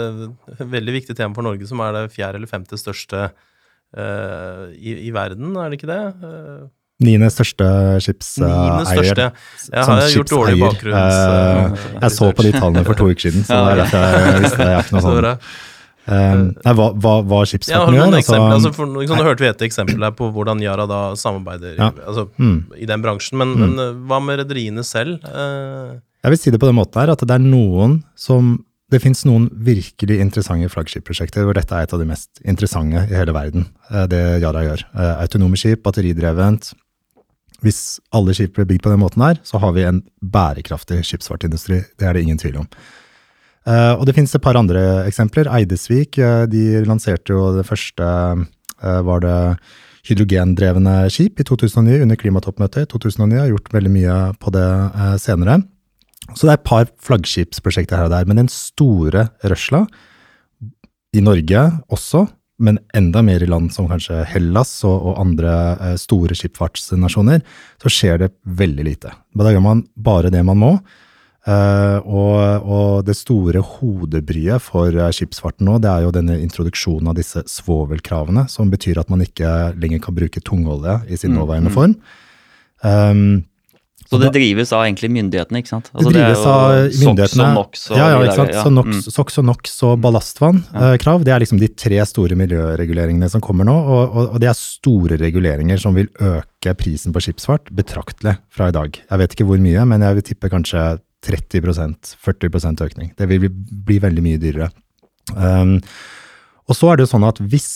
[0.52, 4.98] et veldig viktig tema for Norge, som er det fjerde eller femte største uh, i,
[5.08, 6.02] i verden, er det ikke det?
[6.20, 6.66] Uh,
[7.02, 7.66] Niende største
[8.04, 9.18] skipseier.
[9.18, 9.46] Uh.
[9.66, 11.16] Jeg har gjort dårlig bakgrunns...
[11.18, 13.80] Eh, eh, Jeg så på de tallene for to uker siden, så Ja, det er
[13.82, 14.68] derfor jeg visste det.
[14.68, 15.38] Jeg er ikke noe Så
[16.04, 16.48] sånn.
[16.54, 18.16] Eh, nei, hva, hva, hva skipsfarten gjør?
[18.18, 18.36] Altså.
[18.36, 21.90] Altså, for, liksom, nå hørte vi et eksempel her på hvordan Yara da samarbeider Ja.
[22.06, 22.58] altså, mm.
[22.76, 25.24] i den bransjen, men, men eh, hva med rederiene selv?
[25.24, 28.56] Uh, Jeg vil si det på den måten her, at det er noen som
[28.92, 33.16] Det fins noen virkelig interessante flaggskipprosjekter hvor dette er et av de mest interessante i
[33.16, 34.84] hele verden, eh, det Yara gjør.
[35.24, 36.74] Autonome skip, batteridrevent.
[37.64, 41.80] Hvis alle skip blir bygd på den måten her, så har vi en bærekraftig skipsfartindustri.
[41.96, 42.68] Det er det ingen tvil om.
[43.64, 45.48] Eh, og det finnes et par andre eksempler.
[45.48, 49.38] Eidesvik uh, de lanserte jo det første uh, var det
[50.04, 53.38] hydrogendrevne skip i 2009 under klimatoppmøtet i 2009.
[53.40, 54.68] Har gjort veldig mye på det
[55.22, 55.62] senere.
[56.34, 58.28] Så det er et par flaggskipsprosjekter her og der.
[58.28, 59.86] Men den store rørsla,
[61.14, 61.60] i Norge
[61.94, 62.24] også,
[62.64, 67.40] men enda mer i land som kanskje Hellas og, og andre store skipsfartsnasjoner,
[67.82, 69.14] så skjer det veldig lite.
[69.38, 70.72] Da gjør man bare det man må.
[71.44, 77.10] Eh, og, og det store hodebryet for eh, skipsfarten nå, det er jo denne introduksjonen
[77.12, 81.40] av disse svovelkravene, som betyr at man ikke lenger kan bruke tungolje i sin Mm,
[81.42, 81.74] nåværende mm.
[81.74, 81.98] form.
[82.84, 83.44] Um,
[84.08, 85.88] Så det drives av egentlig myndighetene, ikke sant?
[85.90, 88.54] det Altså, drives er jo av SOx og NOx og ja, ja, ikke sant?
[88.54, 89.14] Så NOx, Mm.
[89.16, 93.74] SOx og NOx og ballastvannkrav, det er liksom de tre store miljøreguleringene som kommer nå.
[93.74, 98.68] Og, og, og det er store reguleringer som vil øke prisen på skipsfart betraktelig fra
[98.68, 98.96] i dag.
[98.96, 100.84] Jeg vet ikke hvor mye, men jeg vil tippe kanskje
[101.24, 103.12] 30% 40% økning.
[103.16, 104.70] Det vil bli, veldig mye dyrere.
[105.34, 105.78] Um,
[106.68, 107.70] og så er det jo sånn at hvis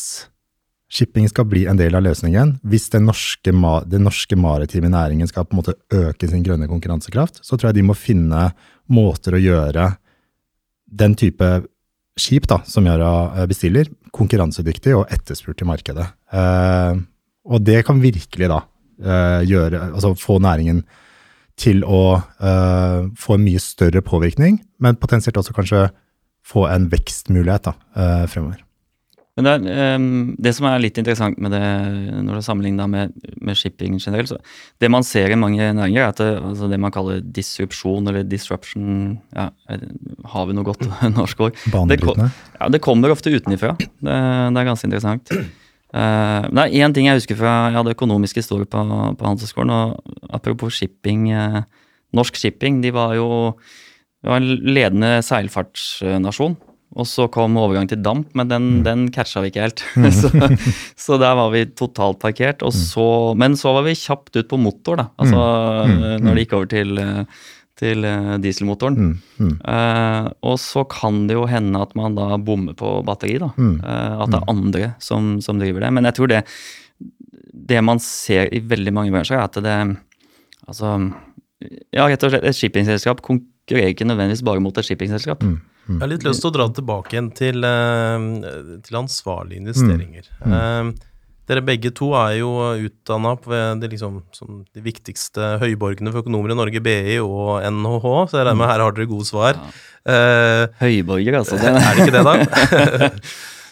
[0.88, 3.52] shipping skal bli en del av løsningen, hvis den norske,
[3.88, 7.80] den norske maritime næringen skal på en måte øke sin grønne konkurransekraft, så tror jeg
[7.80, 8.50] de må finne
[8.88, 9.90] måter å gjøre
[10.88, 11.48] den type
[12.18, 16.06] skip da, som Yara eh, bestiller, konkurransedyktig og etterspurt i markedet.
[16.32, 16.96] Uh,
[17.48, 20.82] og det kan virkelig da uh, gjøre, altså få næringen
[21.58, 25.88] til å uh, få en mye større påvirkning, men potensielt også kanskje
[26.48, 28.62] få en vekstmulighet da, uh, fremover.
[29.38, 32.88] Men det, er, um, det som er litt interessant med det, når det er sammenligna
[32.90, 34.38] med, med shipping generelt, så
[34.82, 38.26] det man ser i mange næringer, er at det, altså det man kaller disrupsjon eller
[38.26, 39.46] disruption ja,
[40.32, 40.82] Har vi noe godt
[41.20, 41.54] norsk ord?
[41.54, 42.00] Det,
[42.58, 43.76] Ja, det kommer ofte utenifra.
[43.78, 45.30] Det, det er ganske interessant.
[45.94, 48.82] Eh, det er én ting jeg husker fra Jeg hadde økonomisk historie på,
[49.18, 49.72] på Handelshøyskolen.
[49.72, 51.28] Og apropos shipping.
[51.32, 51.62] Uh,
[52.16, 53.28] norsk shipping de var jo
[54.18, 56.56] de var en ledende seilfartsnasjon.
[56.98, 59.82] Og så kom overgang til damp, men den, den catcha vi ikke helt.
[60.20, 60.30] så,
[60.98, 62.64] så der var vi totalt parkert.
[62.66, 63.04] Og så,
[63.38, 65.08] men så var vi kjapt ut på motor, da.
[65.20, 65.44] Altså
[65.88, 66.24] Mm.
[66.24, 67.44] når det gikk over til, eh,
[67.78, 68.98] til eh, dieselmotoren.
[68.98, 73.38] Mm, mm, Eh, og så kan det jo hende at man da bommer på batteri,
[73.42, 73.52] da.
[73.56, 73.78] Mm.
[73.78, 75.92] Eh, at det er andre som, som driver det.
[75.94, 76.42] Men jeg tror det
[77.68, 79.78] det man ser i veldig mange bransjer, er at det
[80.68, 80.92] Altså
[81.94, 85.42] Ja, rett og slett, et shippingselskap konkurrerer ikke nødvendigvis bare mot et shippingselskap.
[85.42, 85.54] mm,
[85.88, 85.94] mm.
[85.96, 88.26] Jeg har litt lyst til å dra det tilbake igjen til, eh,
[88.84, 90.28] til ansvarlige investeringer.
[90.44, 90.92] Eh,
[91.48, 92.50] dere begge to er jo
[92.86, 98.08] utdanna ved de, liksom, som de viktigste høyborgene for økonomer i Norge, BI og NHH,
[98.30, 99.60] så jeg regner med her har dere gode svar.
[100.08, 101.56] Eh, Høyborger, altså.
[101.60, 103.16] Det, er det ikke det, da?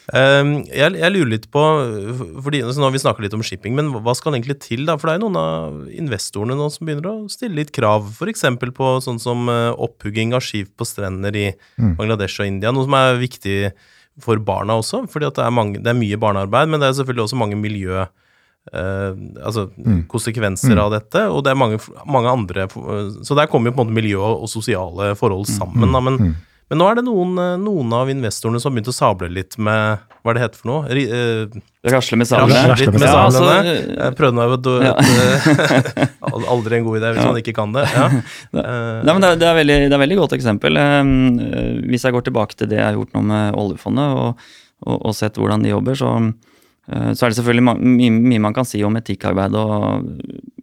[0.07, 1.63] Um, jeg, jeg lurer litt på
[2.45, 4.85] fordi, så Nå har vi snakka litt om shipping, men hva skal egentlig til?
[4.87, 4.95] da?
[5.01, 8.45] For det er noen av investorene nå som begynner å stille litt krav, f.eks.
[8.77, 11.93] på sånn som uh, opphugging av skip på strender i Mm.
[11.99, 12.71] Bangladesh og India.
[12.73, 13.57] Noe som er viktig
[14.23, 17.27] for barna også, fordi det er, mange, det er mye barnearbeid, men det er selvfølgelig
[17.29, 18.07] også mange miljø...
[18.75, 19.13] uh,
[19.47, 20.07] altså Mm.
[20.09, 20.79] konsekvenser Mm.
[20.83, 23.87] av dette, og det er mange, mange andre uh, Så der kommer jo på en
[23.87, 25.93] måte miljø og sosiale forhold sammen.
[25.93, 26.35] da, men mm.
[26.71, 29.55] Men nå er det noen, eh, noen av investorene som har begynt å sable litt
[29.63, 30.89] med Hva er det heter for noe?
[30.91, 32.63] Ri, eh, Rasle med sablene.
[32.73, 33.45] rasle med Ja, altså.
[33.87, 34.97] Jeg prøvde meg på et,
[36.03, 36.17] et,
[36.57, 37.29] Aldri en god idé hvis Ja.
[37.31, 37.85] man ikke kan det.
[37.95, 38.09] Ja.
[38.57, 40.81] Eh, Nei, men det, er, det, er veldig, det er veldig godt eksempel.
[40.81, 41.13] Eh,
[41.93, 44.49] hvis jeg går tilbake til det jeg har gjort nå med oljefondet, og,
[44.87, 46.11] og, og sett hvordan de jobber, så,
[46.91, 50.11] eh, så er det selvfølgelig mye, mye man kan si om etikkarbeid, og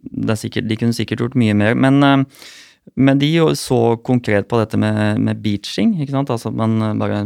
[0.04, 1.74] det er sikkert, de kunne sikkert gjort mye mer.
[1.78, 2.52] Men, eh,
[2.96, 6.30] men de så konkret på dette med, med beaching, ikke sant?
[6.30, 7.22] altså at man eh, bare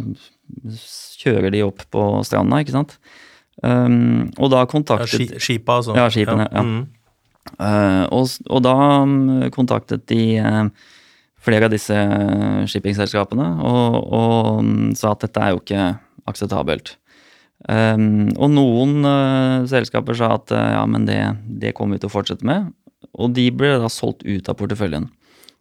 [1.18, 2.94] kjører de opp på stranda, ikke sant.
[3.58, 5.96] Um, og da ja, kontaktet ski- Skipa, altså.
[5.98, 6.62] Ja, skipene, ja.
[6.62, 6.86] Mm.
[7.58, 8.74] Uh, og, og da
[9.08, 10.68] mm, kontaktet de uh,
[11.42, 11.96] flere av disse
[12.68, 15.84] shippingselskapene og, og um, sa at dette er jo ikke
[16.28, 16.94] akseptabelt.
[17.66, 21.18] Um, og noen uh, selskaper sa at ja, men det,
[21.64, 22.70] det kommer vi til å fortsette med.
[23.18, 25.08] Og de ble da solgt ut av porteføljen.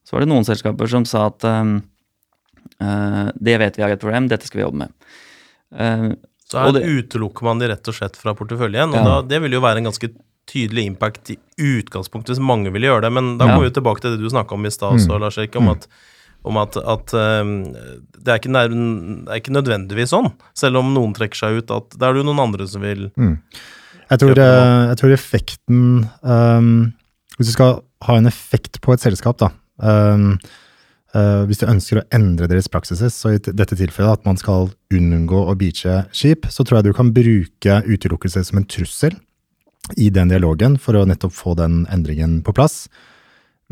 [0.08, 4.30] Så var det noen selskaper som sa at eh, det vet vi er et problem,
[4.32, 4.93] dette skal vi jobbe med.
[5.74, 6.13] Uh,
[6.48, 9.04] Så her det- utelukker man de rett og slett fra porteføljen, og Ja.
[9.04, 10.08] da, det vil jo være en ganske
[10.48, 13.52] tydelig impact i utgangspunktet hvis mange ville gjøre det, men da Ja.
[13.52, 15.67] kommer vi jo tilbake til det du snakka om i stad også, Lars Erik, om
[15.67, 15.88] at,
[16.46, 20.93] om at, at um, det, er ikke nær, det er ikke nødvendigvis sånn, selv om
[20.93, 24.36] noen trekker seg ut, at da er det jo noen andre som vil Jeg tror,
[24.39, 26.93] jeg tror effekten um,
[27.38, 32.08] Hvis du skal ha en effekt på et selskap, da ehm, Hvis du ønsker å
[32.13, 36.66] endre deres praksiser, så i dette tilfellet at man skal unngå å beache skip, så
[36.66, 39.16] tror jeg du kan bruke utelukkelse som en trussel
[39.96, 42.90] i den dialogen for å nettopp få den endringen på plass.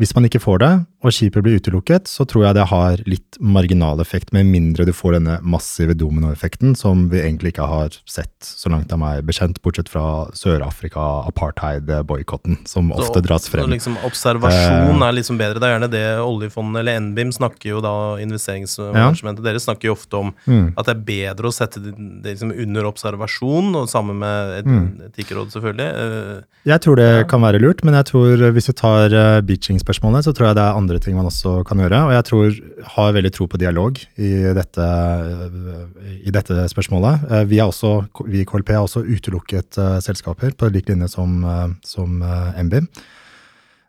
[0.00, 0.72] Hvis man ikke får det,
[1.06, 4.92] og skipet blir utelukket, så tror jeg det har litt marginal effekt, med mindre du
[4.96, 9.60] får denne massive dominoeffekten som vi egentlig ikke har sett så langt av meg bekjent,
[9.64, 13.64] bortsett fra Sør-Afrika, apartheid-boikotten, som ofte dras frem.
[13.66, 13.70] så.
[13.76, 15.60] Liksom observasjon er liksom bedre.
[15.60, 20.16] Det er gjerne det oljefondet eller NBIM snakker jo da, investeringsmanagementet deres snakker jo ofte
[20.20, 20.74] om Mm.
[20.76, 21.92] at det er bedre å sette det,
[22.22, 25.00] det liksom under observasjon, og sammen med et Mm.
[25.10, 25.88] etikkråd, selvfølgelig.
[26.36, 29.40] Eh, Jeg tror det kan være lurt, men jeg tror eh, hvis du tar uh,
[29.40, 32.00] beaching-spørsmålet, så tror jeg det er andre ting man også kan gjøre.
[32.06, 32.56] Og jeg tror,
[32.96, 37.28] har veldig tro på dialog i dette, eh, i dette spørsmålet.
[37.30, 37.92] Eh, vi, også,
[38.26, 42.62] vi i KLP har også utelukket eh, selskaper på lik linje som, uh, som eh,
[42.66, 42.90] NBIM.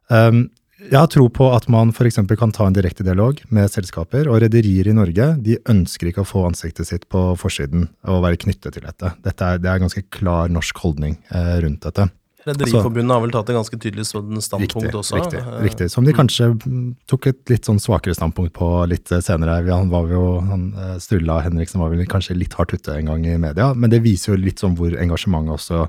[0.08, 2.20] Um, jeg har tro på at man f.eks.
[2.38, 4.30] kan ta en direkte dialog med selskaper.
[4.30, 8.38] Og rederier i Norge de ønsker ikke å få ansiktet sitt på forsiden og være
[8.44, 9.16] knyttet til dette.
[9.26, 12.08] dette er, det er en ganske klar norsk holdning eh, rundt dette.
[12.48, 15.18] Rederiforbundet har vel tatt et ganske tydelig sånn standpunkt Riktig, også.
[15.20, 15.88] riktig, Eh, riktig.
[15.92, 19.60] Som de kanskje mm, tok et litt sånn svakere standpunkt på litt senere.
[19.68, 23.26] Han var jo, han, eh, Sturla Henriksen var vel kanskje litt hardt ute en gang
[23.26, 25.88] i media, men det viser jo litt sånn hvor engasjementet også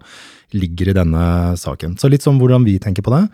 [0.59, 1.25] ligger i denne
[1.61, 1.99] saken.
[2.01, 3.27] Så litt sånn hvordan vi tenker på det.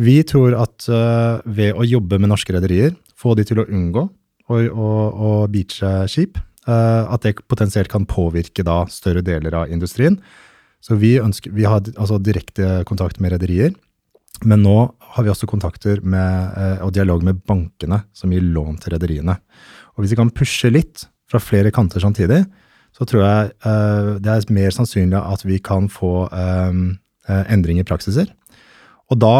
[0.00, 4.06] Vi tror at eh, ved å jobbe med norske rederier, få de til å unngå
[4.50, 10.16] å, beache skip, at det potensielt kan påvirke da større deler av industrien.
[10.80, 13.74] Så vi, ønsker, vi har altså direkte kontakt med rederier.
[14.48, 14.76] Men nå
[15.14, 19.34] har vi også kontakter med, eh, og dialog med bankene som gir lån til rederiene.
[19.94, 20.96] Og hvis vi kan pushe litt
[21.30, 22.44] fra flere kanter samtidig,
[22.96, 26.72] så tror jeg eh, det er mer sannsynlig at vi kan få eh,
[27.52, 28.26] endring i praksiser.
[29.12, 29.36] Og da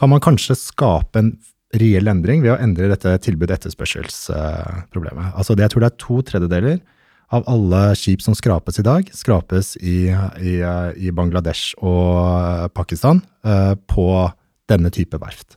[0.00, 1.30] kan man kanskje skape en
[1.78, 5.26] reell endring ved å endre dette tilbud-etterspørselsproblemet.
[5.32, 6.78] altså det, jeg tror det er to tredjedeler
[7.32, 10.54] av alle skip som skrapes i dag, skrapes i, i,
[10.96, 14.06] i Bangladesh og Pakistan eh, på
[14.70, 15.56] denne type verft.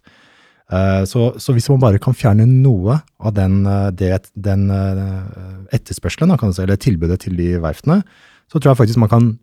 [0.72, 5.68] Eh, Så, så hvis man bare kan fjerne noe av den, eh, det, den eh,
[5.76, 8.02] etterspørselen, si, eller tilbudet til de verftene,
[8.48, 9.34] så tror jeg faktisk man kan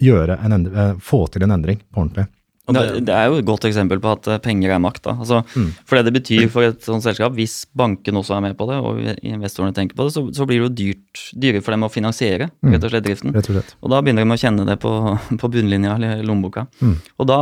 [0.00, 2.26] en eh, få til en endring på ordentlig.
[2.72, 5.02] Det, det- er jo et godt eksempel på at eh, penger er makt.
[5.02, 5.12] da.
[5.18, 5.72] Altså, Mm.
[5.86, 8.76] For det det betyr for et sånt selskap, hvis banken også er med på det,
[8.78, 11.90] og investorene tenker på det, så, så blir det jo dyrt, dyrere for dem å
[11.90, 12.72] finansiere Mm.
[12.74, 13.32] rett og slett driften.
[13.34, 13.74] Rett og slett.
[13.82, 14.92] Og da begynner de å kjenne det på,
[15.38, 16.66] på bunnlinja eller lommeboka.
[16.80, 16.96] Mm.
[17.18, 17.38] Og, da,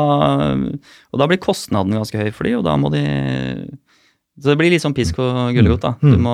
[1.13, 3.05] og da blir kostnaden ganske høy for de, og da må de
[4.39, 5.81] Så det blir litt sånn pisk og gulrot.
[5.83, 5.91] da.
[5.99, 6.13] Mm.
[6.15, 6.31] Du må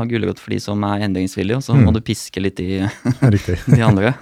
[0.00, 1.84] ha gulrot for de som er endringsvillige, og så Mm.
[1.86, 2.82] må du piske litt i
[3.76, 4.14] de andre.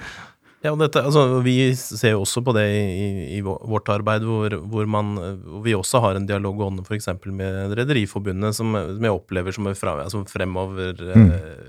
[0.65, 4.55] Ja, og dette, altså, Vi ser jo også på det i, i vårt arbeid, hvor,
[4.73, 7.11] hvor, man, hvor vi også har en dialog gående f.eks.
[7.29, 11.67] med Rederiforbundet, som, som jeg opplever som, er fra, altså fremover eh,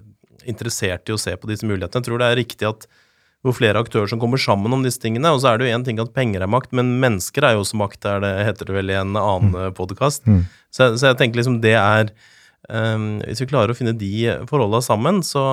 [0.48, 2.00] interessert i å se på disse mulighetene.
[2.00, 2.88] Jeg tror det er riktig at
[3.46, 5.30] hvor flere aktører som kommer sammen om disse tingene.
[5.36, 7.66] Og så er det jo én ting at penger er makt, men mennesker er jo
[7.66, 10.26] også makt, er det, heter det vel i en annen podkast.
[10.26, 10.48] Mm.
[10.74, 12.10] Så, så jeg tenker liksom det er
[12.72, 14.16] um, Hvis vi klarer å finne de
[14.50, 15.44] forholda sammen, så,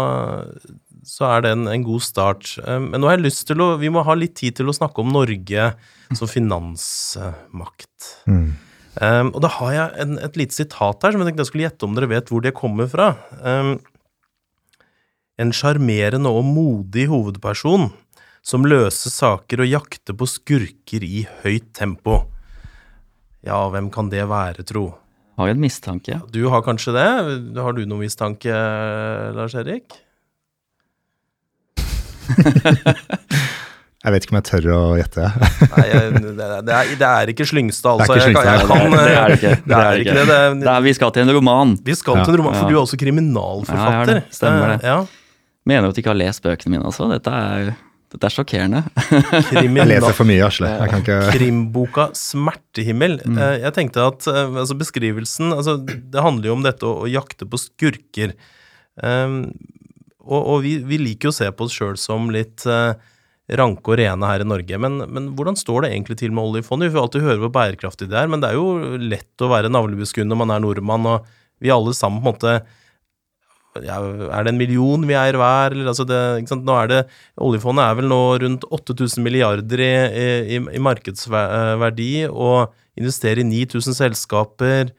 [1.07, 2.55] så er det en, en god start.
[2.66, 4.76] Um, men nå har jeg lyst til å Vi må ha litt tid til å
[4.76, 5.72] snakke om Norge
[6.14, 8.12] som finansmakt.
[8.30, 8.53] Mm.
[9.00, 11.66] Um, og da har jeg en, et lite sitat her som jeg tenkte jeg skulle
[11.66, 13.14] gjette om dere vet hvor det kommer fra.
[13.40, 13.78] Um,
[15.40, 17.88] En sjarmerende og modig hovedperson
[18.44, 22.18] som løser saker og jakter på skurker i høyt tempo.
[23.42, 24.90] Ja, hvem kan det være, tro?
[25.40, 26.20] Har en mistanke.
[26.30, 27.09] Du har kanskje det?
[27.57, 28.53] Har du noen mistanke,
[29.34, 29.96] Lars Erik?
[34.03, 35.27] Jeg vet ikke om jeg tør å gjette.
[35.77, 38.16] Nei, jeg, det, er, det, er, ikke Slyngstad, altså.
[38.18, 39.53] Det er ikke Jeg, kan, det er det ikke.
[39.62, 40.25] Det er ikke det.
[40.59, 41.77] det, er, vi skal til en roman.
[41.87, 44.18] Vi skal til en roman, For du er også kriminalforfatter.
[44.18, 44.91] Ja, Stemmer det.
[44.91, 44.97] Ja.
[45.70, 47.07] Mener du at du ikke har lest bøkene mine, altså?
[47.12, 47.70] Dette er,
[48.11, 48.81] dette er sjokkerende.
[49.55, 50.73] jeg leser for mye, Asle.
[50.99, 51.20] Ikke...
[51.37, 53.20] Krimboka 'Smertehimmel'.
[53.23, 53.39] Mm.
[53.39, 57.12] Eh, jeg tenkte at eh, altså beskrivelsen altså, Det handler jo om dette å, å
[57.12, 58.35] jakte på skurker.
[58.99, 59.45] Um,
[60.23, 62.95] og, og vi, vi, liker jo å se på oss sjøl som litt eh,
[63.59, 64.79] ranke og rene her i Norge.
[64.81, 66.91] Men, men, hvordan står det egentlig til med oljefondet?
[66.91, 69.73] Vi får alltid høre hvor bærekraftig det er, men det er jo lett å være
[69.73, 72.55] navlebeskuende når man er nordmann, og vi alle sammen på en måte
[73.87, 75.73] ja, Er det en million vi eier hver?
[75.73, 76.18] Eller, altså det,
[76.53, 76.99] nå er det,
[77.41, 79.93] oljefondet er vel nå rundt 8000 milliarder i,
[80.59, 84.93] i, i markedsverdi og investerer i 9000 selskaper.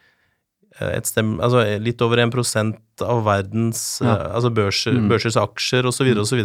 [0.82, 4.16] Et stem, altså litt over 1% av verdens ja.
[4.34, 5.12] altså børser, mm.
[5.12, 6.10] børsers aksjer osv.
[6.24, 6.42] osv.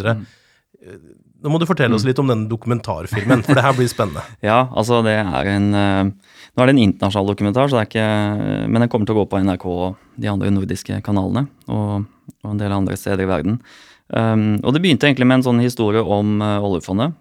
[1.39, 2.11] Nå må du fortelle oss mm.
[2.11, 4.25] litt om denne dokumentarfilmen, for det her blir spennende.
[4.51, 7.91] ja, altså det er en uh, Nå er det en internasjonal dokumentar, så det er
[7.93, 12.09] ikke, men den kommer til å gå på NRK og de andre nordiske kanalene og,
[12.43, 13.61] og en del andre steder i verden.
[14.09, 17.15] Um, og det begynte egentlig med en sånn historie om uh, oljefondet.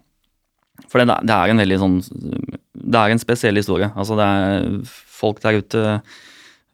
[0.88, 1.94] For det, det, er en veldig sånn
[2.72, 3.90] Det er en spesiell historie.
[3.98, 4.66] Altså det er
[5.20, 6.26] folk der ute Uh,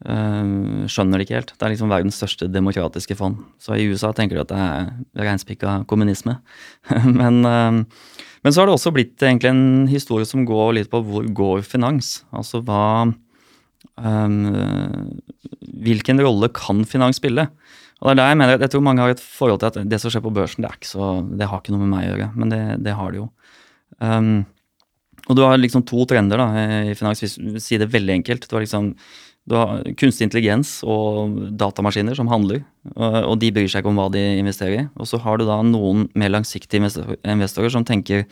[0.05, 1.51] skjønner det ikke helt.
[1.55, 3.39] Det er liksom verdens største demokratiske fond.
[3.61, 6.37] Så i USA tenker de at det er reinspikka kommunisme.
[7.19, 11.01] men, uh, men, så har det også blitt egentlig en historie som går litt på
[11.05, 12.19] hvor går finans?
[12.35, 13.07] Altså hva
[13.97, 14.39] um,
[15.85, 17.49] Hvilken rolle kan finans spille?
[18.01, 20.01] Og det er der Jeg mener, jeg tror mange har et forhold til at det
[20.01, 22.11] som skjer på børsen, det, er ikke så, det har ikke noe med meg å
[22.11, 22.33] gjøre.
[22.35, 23.29] Men det, det har det jo.
[24.03, 24.43] Um,
[25.25, 26.47] og du har liksom to trender da,
[26.91, 28.45] i finans, hvis du sier det veldig enkelt.
[28.45, 28.91] Du har liksom
[29.45, 32.63] du har kunstig intelligens og datamaskiner som handler,
[32.97, 34.85] og de bryr seg ikke om hva de investerer i.
[34.97, 38.23] Og så har du da noen mer langsiktige investorer som tenker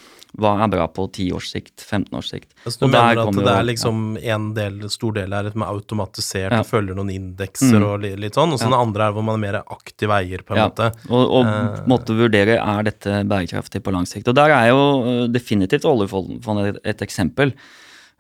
[0.41, 2.49] hva er bra på 10 års sikt, 15 års sikt.
[2.64, 4.39] Altså, du mener at det er liksom ja.
[4.39, 6.64] en del, stor del er automatisert ja.
[6.64, 7.88] og følger noen indekser mm.
[7.91, 8.72] og litt sånn, og så ja.
[8.72, 10.68] den andre er hvor man er mer aktiv eier, på en ja.
[10.72, 10.89] måte.
[11.11, 14.34] Og, og uh, måtte vurdere er dette bærekraftig på lang sikt.
[14.34, 17.53] Og der er jo eh, definitivt oljefondet et, et eksempel.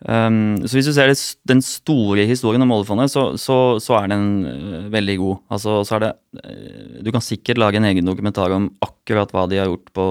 [0.03, 1.15] Um, så hvis du ser det,
[1.47, 5.37] den store historien om oljefondet, så, så, så er den uh, veldig god.
[5.55, 6.09] Altså, så er det,
[6.41, 10.07] uh, du kan sikkert lage en egen dokumentar om akkurat hva de har gjort på,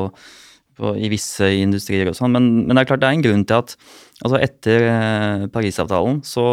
[0.81, 3.45] på, i visse industrier og sånn, men, men, det er klart det er en grunn
[3.45, 3.75] til at
[4.23, 6.47] altså etter uh, Parisavtalen så,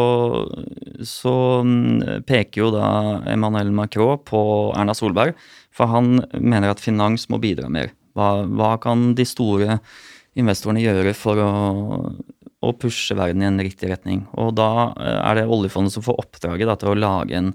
[1.06, 1.34] så
[1.64, 2.90] um, peker jo da
[3.32, 4.42] Emmanuel Macron på
[4.74, 5.32] Erna Solberg,
[5.72, 7.94] for han mener at finans må bidra mer.
[8.18, 9.78] Hva, hva kan de store
[10.36, 11.50] investorene gjøre for å
[12.60, 14.24] og pushe verden i en riktig retning.
[14.40, 17.54] Og da eh, er det oljefondet som får oppdraget da, til å lage en,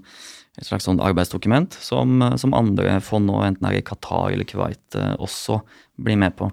[0.56, 4.48] et slags sånn arbeidsdokument som, eh, som, andre fond nå, enten er i Qatar eller
[4.48, 5.60] Kuwait, eh, også
[6.02, 6.50] blir med på.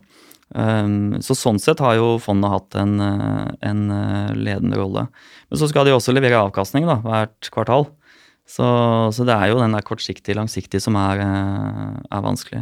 [0.54, 3.80] Um, så sånn sett har jo fondet hatt en, en,
[4.38, 5.08] ledende rolle.
[5.50, 7.88] Men så skal de også levere avkastning da, hvert kvartal.
[8.46, 8.68] Så,
[9.16, 12.62] så det er jo den der kortsiktig, langsiktig som er, er vanskelig.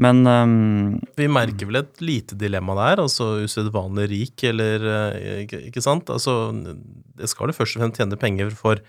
[0.00, 5.84] Men um, Vi merker vel et lite dilemma der, altså usedvanlig rik, eller eh, ikke,
[5.84, 6.08] sant?
[6.12, 6.54] Altså,
[7.20, 8.80] det skal du først og fremst tjene penger for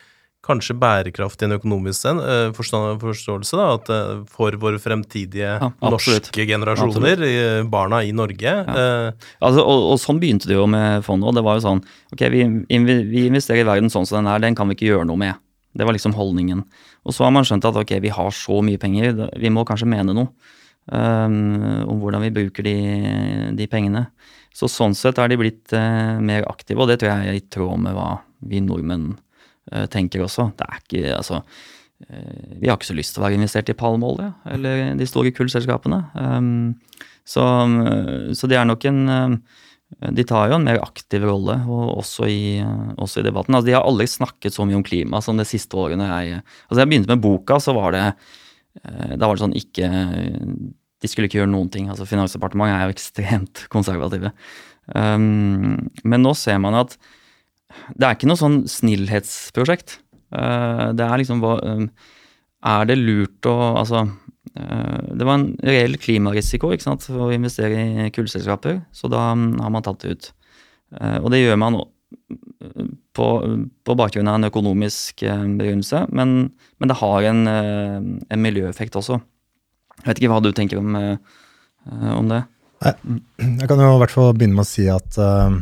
[0.42, 6.46] kanskje bærekraft i en økonomisk eh, forståelse, da, at eh, for våre fremtidige ja, norske
[6.48, 7.70] generasjoner, absolutt.
[7.74, 8.56] barna i Norge.
[8.56, 8.64] Ja.
[8.64, 9.28] Eh.
[9.44, 11.84] Altså, og, og, sånn begynte det jo med fondet, og det var jo sånn
[12.16, 15.12] Ok, vi, vi investerer i verden sånn som den er, den kan vi ikke gjøre
[15.12, 15.44] noe med.
[15.78, 16.66] Det var liksom holdningen.
[17.08, 19.92] Og så har man skjønt at ok, vi har så mye penger, vi må kanskje
[19.92, 20.32] mene noe
[20.92, 22.76] um, om hvordan vi bruker de,
[23.58, 24.06] de, pengene.
[24.56, 27.46] Så sånn sett er de blitt uh, mer aktive, og det tror jeg er i
[27.54, 28.10] tråd med hva
[28.52, 30.52] vi nordmenn uh, tenker også.
[30.60, 33.78] Det er ikke, altså uh, Vi har ikke så lyst til å være investert i
[33.78, 36.04] palmeolje eller de store kullselskapene.
[36.20, 36.54] Um,
[37.28, 37.44] så,
[38.36, 39.02] så de er nok en
[40.16, 42.64] de tar jo en mer aktiv rolle, og også i,
[42.96, 43.54] også i debatten.
[43.54, 46.08] Altså, de har aldri snakket så mye om klima som de siste årene.
[46.08, 48.06] Jeg, altså, jeg begynte med boka, så var det
[48.80, 49.90] da var det sånn ikke
[51.02, 51.90] De skulle ikke gjøre noen ting.
[51.90, 54.34] altså Finansdepartementet er jo ekstremt konservative.
[54.94, 56.98] Um, men nå ser man at
[57.96, 60.00] det er ikke noe sånn snillhetsprosjekt.
[60.32, 61.88] Uh, det er liksom hva um,
[62.64, 68.06] Er det lurt å Altså uh, Det var en reell klimarisiko ikke sant, å investere
[68.06, 70.30] i kullselskaper, så da um, har man tatt det ut.
[70.96, 71.82] Uh, og det gjør man
[73.16, 73.28] på,
[73.84, 78.98] på bakgrunn av en økonomisk eh, begrunnelse, men, men det har en, eh, en, miljøeffekt
[79.00, 79.20] også.
[80.02, 80.98] Jeg vet ikke hva du tenker om,
[82.18, 82.42] om det?
[82.82, 85.54] Jeg kan jo i hvert fall begynne med å si at uh,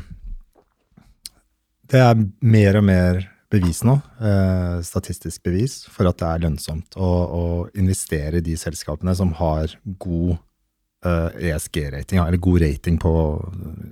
[1.92, 6.96] det er mer og mer bevis nå, uh, statistisk bevis, for at det er lønnsomt
[6.96, 7.44] å, å
[7.80, 13.12] investere i de selskapene som har god uh, ESG-rating, eller god rating på,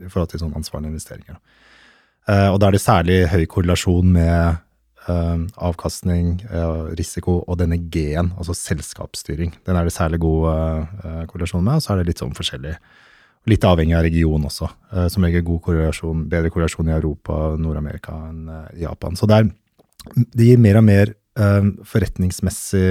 [0.06, 1.42] i forhold til sånne ansvarlige investeringer.
[2.28, 4.64] og da er det særlig høy korrelasjon med
[5.08, 6.42] avkastning,
[7.00, 9.54] risiko og denne G-en, altså selskapsstyring.
[9.68, 12.78] Den er det særlig god korrelasjon med, og så er det litt sånn forskjellig
[13.48, 14.68] Litt avhengig av region også.
[15.08, 19.16] Som regel god korrelasjon, bedre korrelasjon i Europa Nord-Amerika enn Japan.
[19.16, 21.14] Så det, er, det, gir mer og mer
[21.88, 22.90] forretningsmessig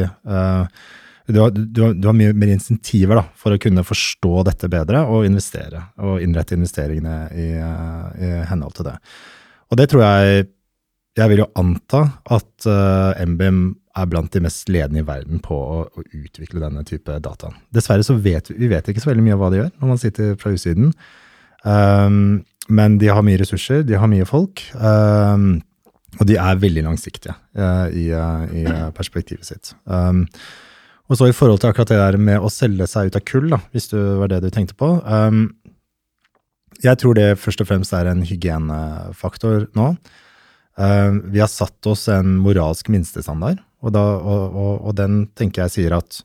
[1.27, 4.69] du har, du, har, du har, mye mer insentiver da, for å kunne forstå dette
[4.71, 5.83] bedre og investere.
[5.99, 8.95] Og innrette investeringene i, i henhold til det.
[9.67, 10.47] Og det tror jeg
[11.17, 12.03] Jeg vil jo anta
[12.37, 12.67] at
[13.25, 13.61] MBM
[13.97, 17.53] er blant de mest ledende i verden på å, å utvikle denne type data.
[17.73, 20.03] Dessverre så vet vi vet ikke så veldig mye av hva de gjør når man
[20.03, 20.93] sitter fra utsiden.
[21.65, 25.57] Um, men de har mye ressurser, de har mye folk, um,
[26.17, 28.65] og de er veldig langsiktige uh, i, uh, i,
[28.97, 29.73] perspektivet sitt.
[29.85, 30.25] Um,
[31.07, 33.49] og så i forhold til akkurat det der med å selge seg ut av kull,
[33.53, 34.89] da, hvis det var det du tenkte på.
[36.83, 39.93] jeg tror det først og fremst er en hygienefaktor nå.
[40.77, 45.75] Vi har satt oss en moralsk minstestandard og, da, og, og, og, den tenker jeg
[45.77, 46.21] sier at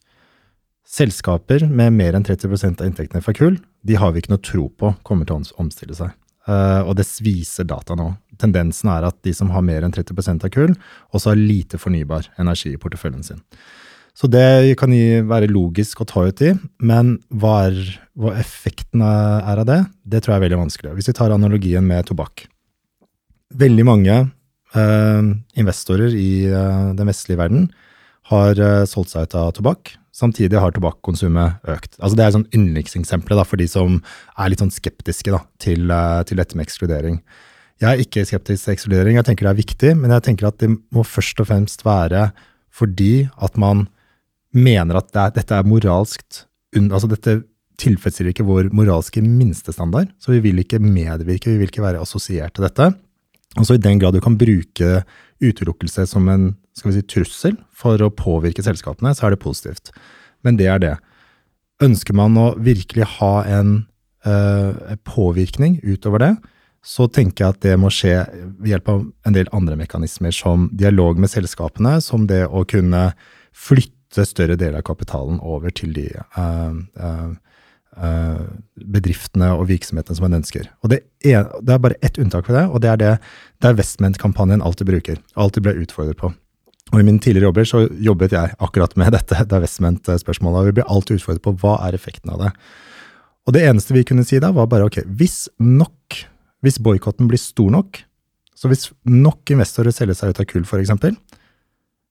[0.92, 4.66] selskaper med mer enn 30% av inntektene fra kull, de har vi ikke noe tro
[4.70, 6.16] på kommer til å omstille seg.
[6.50, 8.10] Uh, og det viser data nå.
[8.42, 10.74] Tendensen er at de som har mer enn 30 av kull,
[11.14, 13.44] også har lite fornybar energi i porteføljen sin.
[14.18, 14.92] Så det kan
[15.30, 16.52] være logisk å ta ut i,
[16.84, 17.78] men hva, er,
[18.20, 20.96] hva effekten er av det, det tror jeg er veldig vanskelig.
[20.98, 22.44] Hvis vi tar analogien med tobakk.
[23.62, 24.18] Veldig mange
[24.76, 27.66] investorer i uh, den vestlige verden
[28.32, 29.94] har uh, solgt seg ut av tobakk.
[30.16, 31.98] Samtidig har tobakkonsumet økt.
[32.00, 34.00] Altså Det er sånn yndlingseksempelet for de som
[34.38, 35.92] er litt sånn skeptiske da, til,
[36.28, 37.22] til, dette med ekskludering.
[37.82, 40.60] Jeg er ikke skeptisk til ekskludering, jeg tenker det er viktig, men jeg tenker at
[40.62, 42.28] det må først og fremst være
[42.72, 43.88] fordi at man
[44.56, 47.42] mener at det er, dette er moralskt Altså dette
[47.82, 52.54] tilfredsstiller ikke vår moralske minstestandard, så vi vil ikke medvirke, vi vil ikke være assosiert
[52.56, 52.92] til dette.
[53.60, 55.02] Altså I den grad du kan bruke
[55.42, 59.92] utelukkelse som en si, trussel for å påvirke selskapene, så er det positivt.
[60.46, 60.96] Men det er det.
[61.84, 63.82] Ønsker man å virkelig ha en
[64.28, 66.34] uh, påvirkning utover det,
[66.82, 68.16] så tenker jeg at det må skje
[68.58, 73.12] ved hjelp av en del andre mekanismer, som dialog med selskapene, som det å kunne
[73.54, 77.34] flytte større deler av kapitalen over til de uh, uh,
[77.92, 80.70] bedriftene og virksomhetene som man ønsker.
[80.82, 83.16] Og det er, det er bare ett unntak for det, og det er det
[83.64, 85.20] der Vestment-kampanjen alltid bruker.
[85.36, 86.32] Alltid ble utfordret på.
[86.92, 90.60] Og I mine tidligere jobber så jobbet jeg akkurat med dette det Vestment-spørsmålet.
[90.60, 92.54] og Vi ble alltid utfordret på hva er effekten av det.
[93.48, 96.22] Og det eneste vi kunne si da, var bare ok, hvis nok,
[96.62, 98.04] hvis boikotten blir stor nok,
[98.56, 100.94] så hvis nok investorer selger seg ut av kull f.eks.,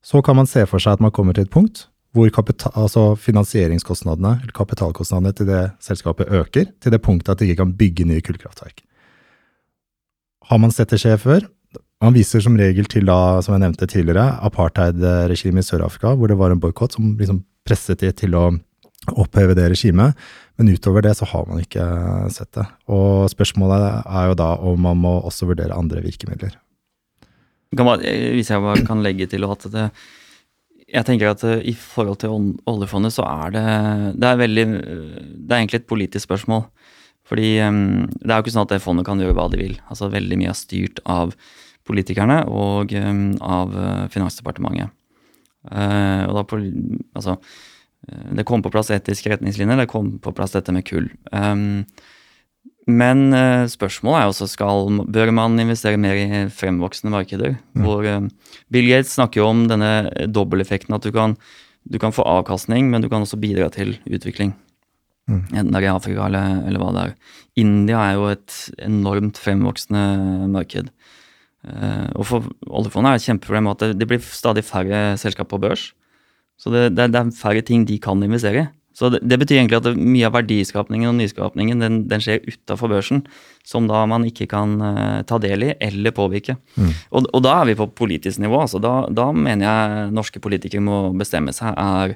[0.01, 1.85] så kan man se for seg at man kommer til et punkt
[2.17, 7.49] hvor kapital, altså finansieringskostnadene eller kapitalkostnadene til det selskapet øker, til det punktet at de
[7.49, 8.83] ikke kan bygge nye kullkraftverk.
[10.51, 11.47] Har man sett det skje før?
[12.03, 16.39] Man viser som regel til da, som jeg nevnte tidligere, apartheid-regimet i Sør-Afrika, hvor det
[16.41, 18.47] var en boikott som liksom presset de til å
[19.21, 20.17] oppheve det regimet.
[20.59, 21.85] Men utover det så har man ikke
[22.33, 22.67] sett det.
[22.91, 26.57] Og spørsmålet er jo da om man må også vurdere andre virkemidler.
[27.71, 29.87] Hvis jeg bare kan legge til at det
[30.91, 33.65] jeg tenker at uh, i forhold til oljefondet så er det
[34.21, 36.67] Det er veldig Det er egentlig et politisk spørsmål.
[37.31, 39.77] Fordi um, det er jo ikke sånn at det fondet kan gjøre hva de vil.
[39.87, 41.35] Altså Veldig mye er styrt av
[41.87, 44.91] politikerne og um, av uh, Finansdepartementet.
[45.71, 46.59] Uh, og da på,
[47.19, 47.37] altså,
[48.33, 51.11] Det kom på plass etiske retningslinjer, det kom på plass dette med kull.
[51.31, 51.85] Um,
[52.91, 57.57] men uh, spørsmålet er også skal, bør man investere mer i fremvoksende markeder.
[57.75, 57.85] Mm.
[57.85, 59.93] Hvor uh, Bill Gates snakker jo om denne
[60.31, 61.37] dobbelteffekten at du kan,
[61.89, 64.55] du kan, få avkastning, men du kan også bidra til utvikling.
[65.31, 65.45] Mm.
[65.53, 67.15] Enten det er i Afrika eller, eller, hva det er.
[67.61, 70.03] India er jo et enormt fremvoksende
[70.51, 70.91] marked.
[72.17, 75.61] Og for oljefondet er det et kjempeproblem at det, det, blir stadig færre selskap på
[75.61, 75.91] børs.
[76.59, 78.69] Så det, det, det er færre ting de kan investere i.
[79.01, 82.91] Så det, det, betyr egentlig at mye av verdiskapningen og nyskapningen den, den skjer utafor
[82.93, 83.23] børsen,
[83.65, 86.59] som da man ikke kan uh, ta del i eller påvirke.
[86.77, 86.91] Mm.
[87.09, 88.59] Og, og, da er vi på politisk nivå.
[88.61, 91.73] altså Da, da mener jeg norske politikere må bestemme seg.
[91.81, 92.13] er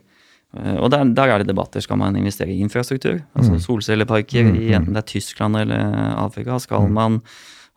[0.60, 1.80] uh, og der, der, er det debatter.
[1.80, 3.22] Skal man investere i infrastruktur?
[3.32, 3.62] altså mm.
[3.64, 4.60] Solcelleparker mm.
[4.60, 5.88] i enten det er Tyskland eller
[6.20, 6.60] Afrika?
[6.60, 7.00] Skal mm.
[7.00, 7.20] man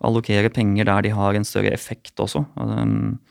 [0.03, 2.43] allokere penger der de har en større effekt også?
[2.59, 3.21] Um,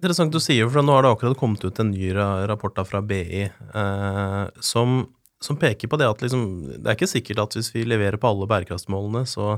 [0.00, 2.10] interessant du sier, for nå har det akkurat kommet ut en ny
[2.48, 5.02] rapport fra BI eh, som
[5.40, 8.28] som peker på det at liksom, det er ikke sikkert at hvis vi leverer på
[8.28, 9.54] alle bærekraftsmålene, så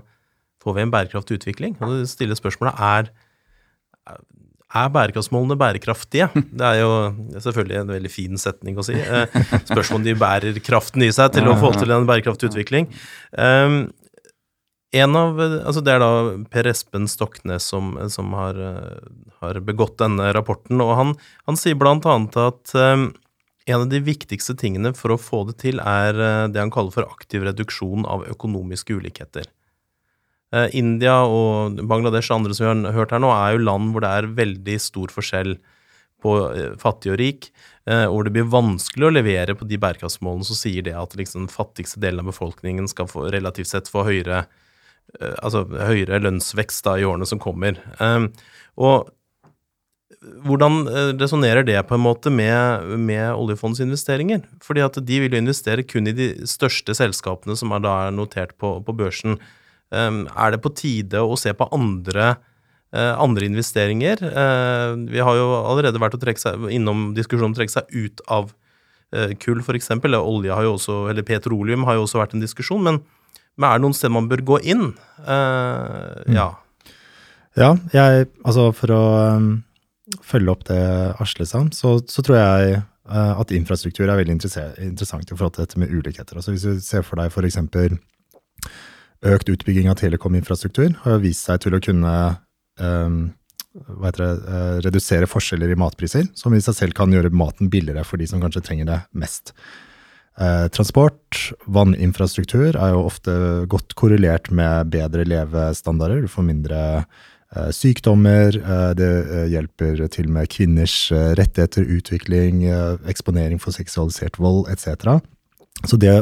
[0.63, 1.75] får vi en bærekraftig utvikling.
[1.83, 3.11] Og det stiller spørsmålet er
[4.73, 6.29] er bærekraftsmålene bærekraftige?
[6.59, 6.93] Det er jo
[7.45, 8.95] selvfølgelig en veldig fin setning å si.
[8.95, 9.27] Eh,
[9.69, 12.89] spørsmålet om de bærer kraften i seg til å få til en bærekraftig utvikling.
[13.37, 13.91] Um,
[14.93, 16.11] en av, altså Det er da
[16.53, 18.59] Per Espen Stoknes som, som har,
[19.41, 20.83] har, begått denne rapporten.
[20.85, 21.15] og Han,
[21.49, 23.09] han sier annet at um,
[23.65, 26.93] en av de viktigste tingene for å få det til, er eh, det han kaller
[26.93, 29.47] for aktiv reduksjon av økonomiske ulikheter.
[30.53, 33.95] Uh, India og Bangladesh og andre som vi har hørt her nå, er jo land
[33.95, 35.55] hvor det er veldig stor forskjell
[36.23, 37.49] på eh, fattig og rik,
[37.83, 41.51] hvor det blir vanskelig å levere på de bærekraftsmålene som sier det at liksom den
[41.51, 44.45] fattigste delen av befolkningen skal få, relativt sett få høyere,
[45.21, 47.77] altså høyere lønnsvekst da, i årene som kommer.
[48.81, 49.11] Og
[50.47, 54.45] hvordan eh, resonnerer det på en måte med, med oljefondsinvesteringer?
[54.63, 58.15] Fordi at de vil jo investere kun i de største selskapene som er da er
[58.15, 59.39] notert på, på børsen.
[59.93, 62.35] Um, er det på tide å se på andre,
[62.95, 64.23] uh, andre investeringer?
[64.23, 67.97] Uh, vi har jo allerede vært å trekke seg, innom diskusjonen om å trekke seg
[67.97, 68.53] ut av
[69.43, 69.91] kull, f.eks.
[70.17, 72.81] Olje har jo også, eller petroleum har jo også vært en diskusjon.
[72.81, 73.03] Men,
[73.59, 74.87] men er det noen steder man bør gå inn?
[75.23, 76.33] Mm.
[76.35, 76.49] Ja.
[77.59, 79.03] Ja, jeg Altså, for å
[79.37, 79.53] um
[80.27, 80.81] følge opp det
[81.23, 82.81] Asle sa, så, så, tror jeg
[83.11, 86.39] uh, at infrastruktur er veldig interessant i forhold til dette med ulikheter.
[86.39, 87.61] Altså Hvis du ser for deg f.eks.
[89.33, 92.17] økt utbygging av telekominfrastruktur, har vist seg til å kunne
[92.81, 93.23] um,
[93.73, 98.21] det, uh, redusere forskjeller i matpriser, som i seg selv kan gjøre maten billigere for
[98.21, 99.55] de som kanskje trenger det mest.
[100.41, 103.35] Uh, transport, vanninfrastruktur er jo ofte
[103.69, 106.25] godt korrelert med bedre levestandarder.
[106.25, 106.81] Du får mindre
[107.53, 112.65] Eh, sykdommer, eh, det eh, hjelper til med kvinners rettigheter, utvikling,
[113.09, 115.21] eksponering for seksualisert vold etc.
[115.85, 116.15] Så det,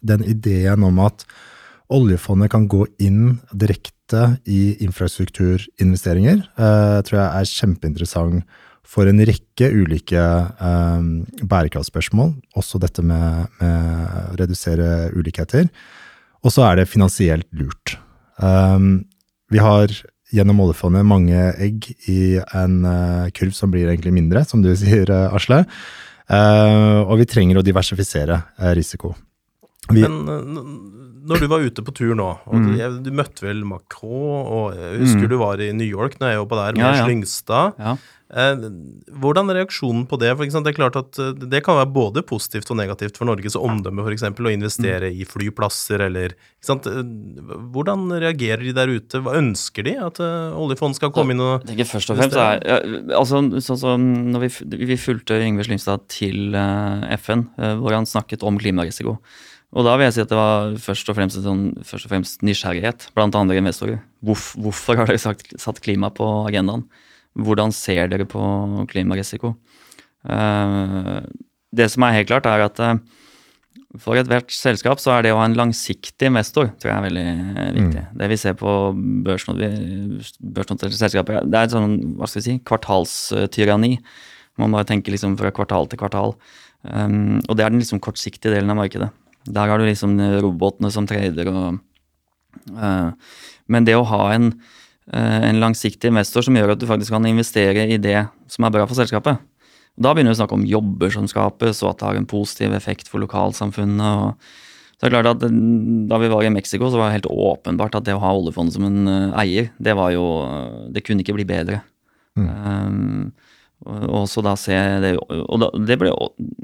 [0.00, 1.26] den ideen om at
[1.92, 8.44] oljefondet kan gå inn direkte i infrastrukturinvesteringer, tror jeg er kjempeinteressant
[8.92, 10.20] for en rekke ulike
[11.48, 12.34] bærekraftsspørsmål.
[12.60, 15.70] Også dette med, med redusere ulikheter.
[16.44, 17.96] Og så er det finansielt lurt.
[19.52, 19.94] vi har
[20.32, 25.08] gjennom oljefondet mange egg i en uh, kurv som blir egentlig mindre, som du sier,
[25.12, 25.62] uh, Asle.
[26.32, 28.40] Uh, og vi trenger å diversifisere
[28.78, 29.14] risiko.
[29.90, 32.66] Vi, Men når du var ute på tur nå, og mm.
[32.66, 35.30] du, du, møtte vel Macron, og jeg husker mm.
[35.30, 37.06] du var i New York når jeg jobba der, med ja, ja.
[37.06, 37.78] Slyngstad.
[37.78, 37.96] Ja.
[38.32, 38.62] Eh,
[39.20, 40.30] hvordan er reaksjonen på det?
[40.38, 43.58] For det er klart at eh, det kan være både positivt og negativt for Norges
[43.60, 45.18] omdømme for eksempel, å investere mm.
[45.20, 46.88] i flyplasser eller eh,
[47.74, 49.20] Hvordan reagerer de der ute?
[49.20, 49.98] Hva ønsker de?
[50.00, 52.80] At oljefondet skal komme inn og tenker først og fremst er, ja,
[53.20, 54.52] altså, så, så, når vi,
[54.88, 56.56] vi fulgte Yngve Slyngstad til
[57.20, 57.50] FN,
[57.82, 59.18] hvor han snakket om klimarisiko.
[59.72, 62.44] Og da vil jeg si at det var først og fremst, sånn, først og fremst
[62.44, 64.02] nysgjerrighet blant andre investorer.
[64.20, 66.84] Hvorfor, hvorfor har dere sagt, satt klima på agendaen?
[67.32, 68.42] Hvordan ser dere på
[68.90, 69.54] klimarisiko?
[70.28, 71.24] Uh,
[71.72, 73.00] det som er helt klart, er at uh,
[74.00, 77.24] for ethvert selskap så er det å ha en langsiktig investor tror jeg er veldig
[77.28, 78.04] eh, viktig.
[78.04, 78.20] Mm.
[78.20, 78.70] Det vi ser på
[79.26, 83.98] børsnoterte selskaper, det er et sånn hva skal vi si, kvartalstyranni.
[84.60, 86.36] Man bare tenker liksom fra kvartal til kvartal.
[86.82, 89.10] Um, og det er den liksom kortsiktige delen av markedet.
[89.46, 91.80] Der har du liksom robotene som trader og
[92.76, 93.10] uh,
[93.66, 97.26] Men det å ha en uh, en langsiktig investor som gjør at du faktisk kan
[97.26, 99.40] investere i det som er bra for selskapet.
[100.00, 102.76] Da begynner vi å snakke om jobber som skapes, og at det har en positiv
[102.76, 104.00] effekt for lokalsamfunnet.
[104.00, 104.36] og
[105.02, 105.42] så er klart at
[106.08, 108.76] Da vi var i Mexico, så var det helt åpenbart at det å ha oljefondet
[108.76, 110.26] som en eh, eier, det var jo
[110.94, 111.82] Det kunne ikke bli bedre.
[112.38, 112.46] Mm.
[112.46, 113.32] Um,
[113.86, 116.12] og så da se det, og det ble,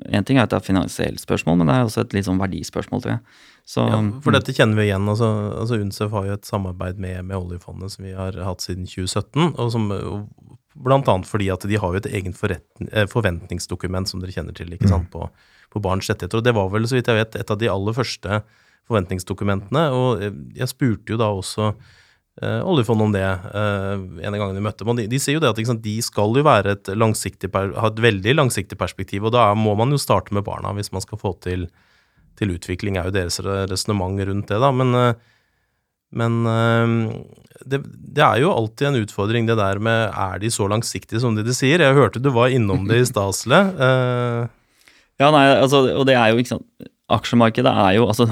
[0.09, 2.41] En ting er at det er finansielt spørsmål, men det er også et litt sånn
[2.41, 3.23] verdispørsmål, tror jeg.
[3.69, 5.09] Så, ja, for dette kjenner vi igjen.
[5.11, 5.29] altså,
[5.61, 9.51] altså UNCEF har jo et samarbeid med, med, oljefondet som vi har hatt siden 2017.
[9.59, 9.91] og som
[10.79, 14.71] Blant annet fordi at de har jo et eget eh, forventningsdokument som dere kjenner til
[14.71, 15.11] ikke sant, mm.
[15.11, 15.27] på,
[15.75, 16.39] på barns rettigheter.
[16.39, 18.41] og Det var vel, så vidt jeg vet, et av de aller første
[18.89, 19.83] forventningsdokumentene.
[19.91, 20.23] og
[20.57, 21.73] Jeg spurte jo da også
[22.43, 24.93] eh, oljefondet om det eh, en gang de møtte dem.
[24.93, 28.03] og De, de sier jo det at sant, de skal jo være et ha et
[28.09, 31.35] veldig langsiktig perspektiv, og da må man jo starte med barna hvis man skal få
[31.45, 31.69] til
[32.39, 34.71] til utvikling, er jo deres resonnement rundt det, da.
[34.71, 35.15] Men, eh,
[36.19, 36.37] men
[37.67, 41.35] det, det, er jo alltid en utfordring, det der med er de så langsiktige som
[41.35, 41.83] de, de sier?
[41.83, 43.59] Jeg hørte du var innom det i Stasle.
[43.75, 44.47] Uh.
[45.19, 48.29] Ja, nei, altså, og det er jo ikke sant Aksjemarkedet er jo altså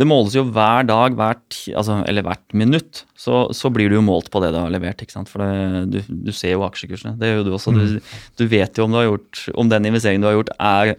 [0.00, 3.02] det måles jo hver dag, hvert, altså, eller hvert minutt.
[3.18, 5.04] Så, så, blir du jo målt på det du har levert.
[5.04, 5.30] ikke sant?
[5.30, 7.14] For det, du, du, ser jo aksjekursene.
[7.20, 7.74] Det gjør jo du også.
[7.76, 8.18] Du, mm.
[8.40, 10.94] du vet jo om, du har gjort, om den investeringen du har gjort, er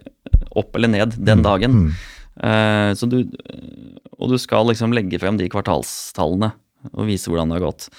[0.62, 1.46] opp eller ned den mm.
[1.50, 1.80] dagen.
[1.80, 1.92] Mm.
[2.34, 3.20] Uh, så du,
[4.18, 6.54] og du skal liksom legge frem de kvartalstallene
[6.94, 7.90] og vise hvordan det har gått.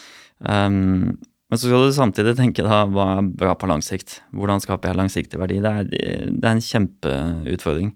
[0.44, 1.14] Um,
[1.50, 4.20] men så skal du samtidig tenke da, hva er bra på lang sikt?
[4.34, 5.60] Hvordan skaper jeg langsiktig verdi?
[5.62, 5.90] Det er,
[6.30, 7.92] det er en kjempeutfordring.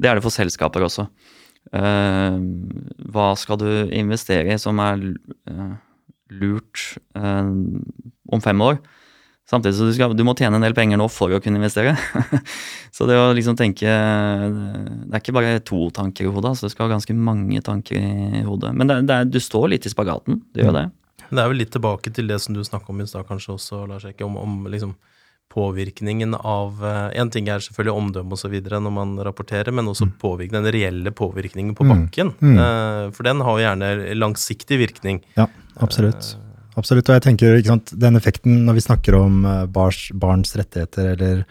[0.00, 1.08] Det er det for selskaper også.
[1.72, 2.36] Uh,
[3.12, 5.06] hva skal du investere i som er
[5.48, 5.70] uh,
[6.36, 6.82] lurt
[7.16, 7.48] uh,
[8.28, 8.82] om fem år?
[9.48, 11.96] Samtidig så du, skal, du må tjene en del penger nå for å kunne investere.
[12.94, 16.74] så det å liksom tenke Det er ikke bare to tanker i hodet, altså det
[16.76, 18.72] skal ha ganske mange tanker i hodet.
[18.76, 20.86] Men det, det er, du står litt i spagaten, du gjør det.
[21.32, 23.82] Det er vel litt tilbake til det som du snakka om i stad, kanskje også,
[23.88, 24.94] Lars Ekke, om, om liksom
[25.52, 26.80] påvirkningen av
[27.12, 28.54] En ting er selvfølgelig omdømme osv.
[28.72, 30.14] når man rapporterer, men også mm.
[30.22, 31.92] påvirke, den reelle påvirkningen på mm.
[31.92, 32.32] bakken.
[32.40, 32.56] Mm.
[32.56, 33.12] Mm.
[33.12, 35.20] For den har jo gjerne langsiktig virkning.
[35.36, 35.46] Ja,
[35.84, 36.32] absolutt.
[36.34, 36.48] Uh,
[36.80, 37.10] Absolutt.
[37.10, 39.42] Og jeg tenker sant, den effekten når vi snakker om
[39.74, 41.42] bars, barns rettigheter, eller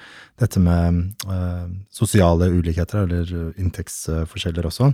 [0.42, 4.90] dette med uh, sosiale ulikheter, eller inntektsforskjeller også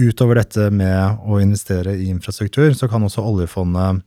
[0.00, 4.00] Utover dette med å investere i infrastruktur, så kan også oljefondet,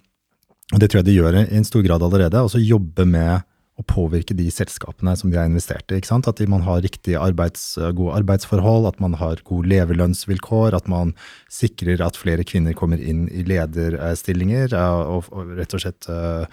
[0.74, 3.44] og det tror jeg de gjør i en stor grad allerede, også jobbe med
[3.84, 6.00] å påvirke de selskapene som de har investert i.
[6.00, 6.30] ikke sant?
[6.30, 11.14] At man har riktige arbeids, gode arbeidsforhold, at man har gode levelønnsvilkår, at man
[11.52, 16.48] sikrer at flere kvinner kommer inn i lederstillinger og, og rett og slett uh,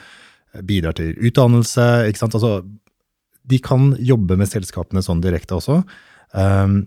[0.67, 1.89] bidrar til utdannelse.
[2.11, 2.31] ikke?
[2.31, 2.55] Altså,
[3.51, 5.81] de kan jobbe med selskapene sånn direkte også.
[6.37, 6.83] Um,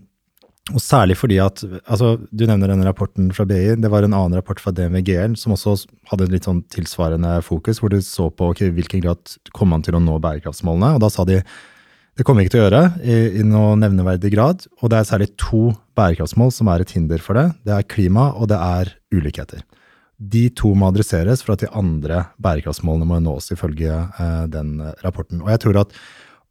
[0.72, 3.76] og særlig fordi at altså, Du nevner denne rapporten fra BI.
[3.76, 5.76] Det var en annen rapport fra DNVGL som også
[6.08, 9.98] hadde litt sånn tilsvarende fokus, hvor du så på okay, hvilken grad kom man til
[9.98, 10.94] å nå bærekraftsmålene.
[10.96, 11.42] og Da sa de
[12.14, 14.64] det kommer vi ikke til å gjøre i, i noe nevneverdig grad.
[14.80, 17.48] Og det er særlig to bærekraftsmål som er et hinder for det.
[17.66, 19.64] Det er klima, og det er ulikheter.
[20.16, 25.42] De to må adresseres for at de andre bærekraftsmålene må nås, ifølge eh, den rapporten.
[25.42, 25.96] Og jeg tror at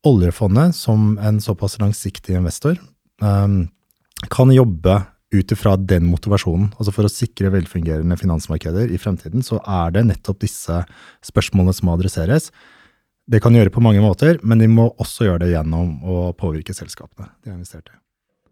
[0.04, 2.76] oljefondet, som en såpass langsiktig investor,
[3.24, 3.72] um,
[4.32, 5.02] kan jobbe
[5.34, 10.06] ut ifra den motivasjonen, altså for å sikre velfungerende finansmarkeder i fremtiden, så er det
[10.06, 10.84] nettopp disse
[11.26, 12.52] spørsmålene som må adresseres.
[13.26, 16.76] Det kan gjøre på mange måter, men de må også gjøre det gjennom å påvirke
[16.76, 17.98] selskapene de har investert i.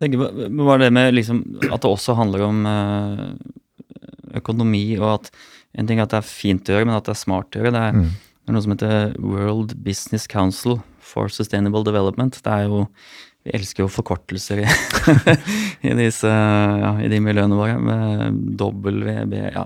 [0.01, 3.26] Var det med liksom at det også handler om eh,
[4.39, 5.30] økonomi, og at
[5.78, 7.61] en ting er at det er fint å gjøre, men at det er smart å
[7.61, 7.74] gjøre.
[7.76, 8.07] Det er, mm.
[8.41, 10.80] det er noe som heter World Business Council
[11.11, 12.39] for Sustainable Development.
[12.41, 12.88] Det er jo
[13.45, 14.67] vi elsker jo forkortelser i,
[15.89, 17.77] i, disse, ja, i de miljøene våre.
[17.81, 19.65] Med WB Ja,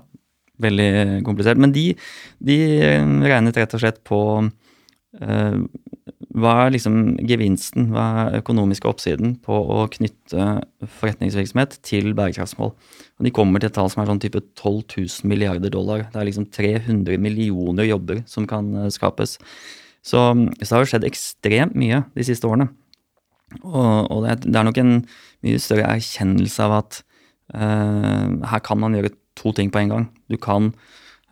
[0.63, 0.91] veldig
[1.27, 1.59] komplisert.
[1.59, 1.89] Men de,
[2.39, 2.59] de
[3.25, 5.57] regnet rett og slett på uh,
[6.35, 6.95] hva er liksom
[7.29, 10.47] gevinsten, hva er økonomiske oppsiden på å knytte
[10.97, 12.73] forretningsvirksomhet til bærekraftsmål?
[12.75, 16.03] Og De kommer til et tall som er sånn type 12 000 milliarder dollar.
[16.11, 19.37] Det er liksom 300 millioner jobber som kan eh, skapes.
[20.05, 22.67] Så, så det har jo skjedd ekstremt mye de siste årene.
[23.63, 24.95] Og, og det, det, er, nok en
[25.45, 26.99] mye større erkjennelse av at
[27.55, 30.07] uh, her kan man gjøre to ting på en gang.
[30.31, 30.71] Du kan,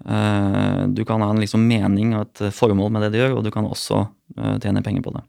[0.06, 3.48] uh, du kan ha en liksom mening og et formål med det du gjør, og
[3.48, 4.06] du kan også
[4.40, 5.26] uh, tjene penger på det.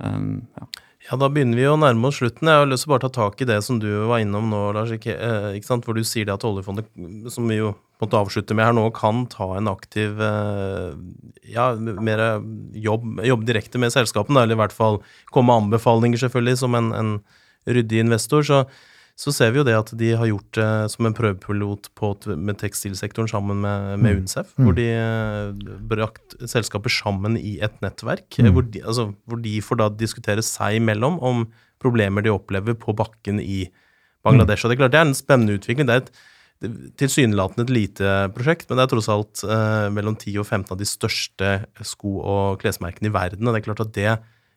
[0.00, 0.70] Um, ja.
[1.08, 2.46] Ja, Da begynner vi å nærme oss slutten.
[2.48, 4.60] Jeg har lyst til å bare ta tak i det som du var innom nå,
[4.76, 5.16] Lars, ikke,
[5.58, 5.86] ikke sant?
[5.86, 6.86] hvor du sier det at oljefondet,
[7.32, 7.72] som vi jo
[8.02, 10.94] måtte avslutte med her nå, kan ta en aktiv eh,
[11.54, 12.22] ja, mer
[12.74, 15.00] jobb, jobb direkte med selskapene, eller i hvert fall
[15.34, 17.12] komme med anbefalinger, selvfølgelig, som en, en
[17.66, 18.46] ryddig investor.
[18.46, 18.64] så
[19.18, 22.58] så ser vi jo det at de har gjort det som en prøvepilot på, med
[22.62, 24.22] tekstilsektoren sammen med, med mm.
[24.22, 24.54] UNICEF.
[24.56, 24.64] Mm.
[24.64, 28.26] Hvor de eh, brakt selskaper sammen i et nettverk.
[28.40, 28.50] Mm.
[28.56, 31.44] Hvor, de, altså, hvor, de, får da diskutere seg imellom om
[31.82, 33.66] problemer de opplever på bakken i
[34.24, 34.64] Bangladesh.
[34.64, 34.66] Mm.
[34.66, 35.90] Og Det er klart det er en spennende utvikling.
[35.90, 36.14] Det er et
[37.00, 40.80] tilsynelatende et lite prosjekt, men det er tross alt eh, mellom 10 og 15 av
[40.80, 41.52] de største
[41.92, 43.46] sko- og klesmerkene i verden.
[43.46, 44.12] Og det er klart at det,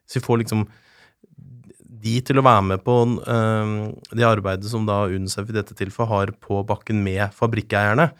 [0.05, 0.67] hvis vi får liksom
[2.05, 2.95] de til å være med på
[3.25, 3.73] uh,
[4.13, 8.11] det arbeidet som da UNICEF i dette tilfellet har på bakken med fabrikkeierne,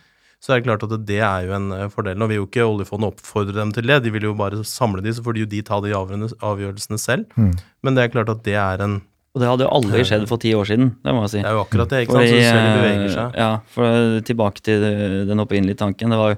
[0.44, 2.18] så er det klart at det er jo en eh, fordel.
[2.20, 5.14] Nå vil jo ikke oljefondet oppfordre dem til det, de vil jo bare samle de,
[5.16, 7.32] så får de jo de ta de avgjørelsene selv.
[7.40, 7.56] Mm.
[7.82, 9.00] Men det er klart at det er en
[9.36, 11.40] og det hadde jo aldri skjedd for ti år siden, det må jeg si.
[11.42, 12.30] Det er jo akkurat det, ikke sant.
[12.30, 13.34] Fordi, så selv beveger seg.
[13.42, 14.86] Ja, for tilbake til
[15.28, 16.14] den opprinnelige tanken.
[16.14, 16.38] Det var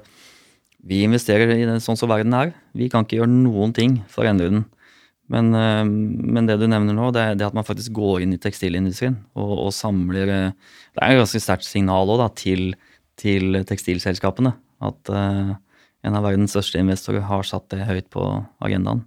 [0.88, 2.50] vi investerer i det sånn som verden er.
[2.74, 4.64] Vi kan ikke gjøre noen ting for å endre den.
[5.32, 8.32] Men, eh, men, det du nevner nå, det er, det at man faktisk går inn
[8.32, 12.64] i tekstilindustrien og, og samler eh, Det er et ganske sterkt signal også, da, til,
[13.20, 14.54] til tekstilselskapene.
[14.78, 15.56] At uh,
[16.06, 18.22] en av verdens største investorer har satt det høyt på
[18.62, 19.02] agendaen.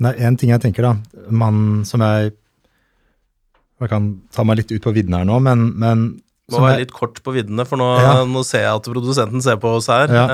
[0.00, 1.24] Det er én ting jeg tenker, da.
[1.28, 2.36] Man som jeg
[3.80, 6.02] Jeg kan ta meg litt ut på vidden her nå, men, men
[6.52, 8.12] må være litt kort på viddene, for nå, ja.
[8.28, 10.12] nå, ser jeg at produsenten ser på oss her.
[10.12, 10.26] Ja.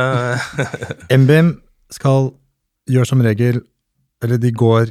[1.21, 1.53] MBIM
[1.95, 2.33] skal
[2.91, 3.61] gjøre som regel
[4.25, 4.91] Eller de går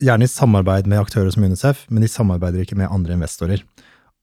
[0.00, 3.64] gjerne i samarbeid med aktører som UNICEF, men de samarbeider ikke med andre investorer.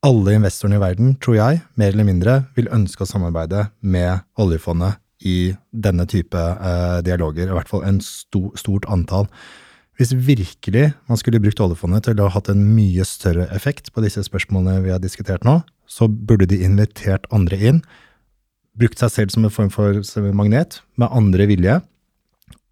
[0.05, 4.99] alle investorene i verden, tror jeg, mer eller mindre vil ønske å samarbeide med oljefondet
[5.25, 9.25] i denne type eh, dialoger, i hvert fall en sto, stort antall.
[9.97, 14.05] Hvis virkelig man skulle brukt oljefondet til å ha hatt en mye større effekt på
[14.05, 17.82] disse spørsmålene vi har diskutert nå, så burde de invitert andre inn,
[18.78, 20.05] brukt seg selv som en form for
[20.38, 21.80] magnet, med andre vilje,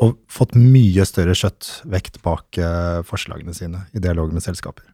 [0.04, 4.90] og fått mye større kjøttvekt bak eh, forslagene sine i dialog med selskaper.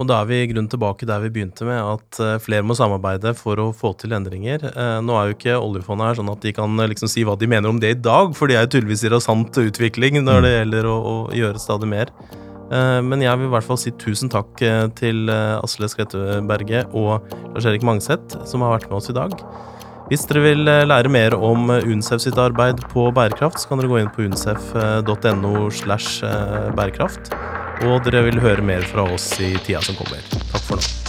[0.00, 2.76] Og da er vi i grunn tilbake der vi begynte med, at eh, flere må
[2.76, 4.66] samarbeide for å få til endringer.
[4.70, 7.48] Eh, nå er jo ikke oljefondet her sånn at de kan liksom si hva de
[7.50, 10.52] mener om det i dag, for de er jo tydeligvis i rasant utvikling når det
[10.52, 10.58] mm.
[10.58, 12.14] gjelder å, å, gjøre stadig mer.
[12.70, 14.60] Men jeg vil i hvert fall si tusen takk
[14.94, 17.24] til Asle Skretteberget og
[17.56, 19.34] Lars-Erik Mangseth, som har vært med oss i dag.
[20.10, 24.00] Hvis dere vil lære mer om UNCEF sitt arbeid på bærekraft, så kan dere gå
[24.02, 26.26] inn på uncef.no slash
[26.74, 27.30] bærekraft
[27.86, 30.24] og dere vil høre mer fra oss i tida som kommer.
[30.52, 30.99] Takk for nå.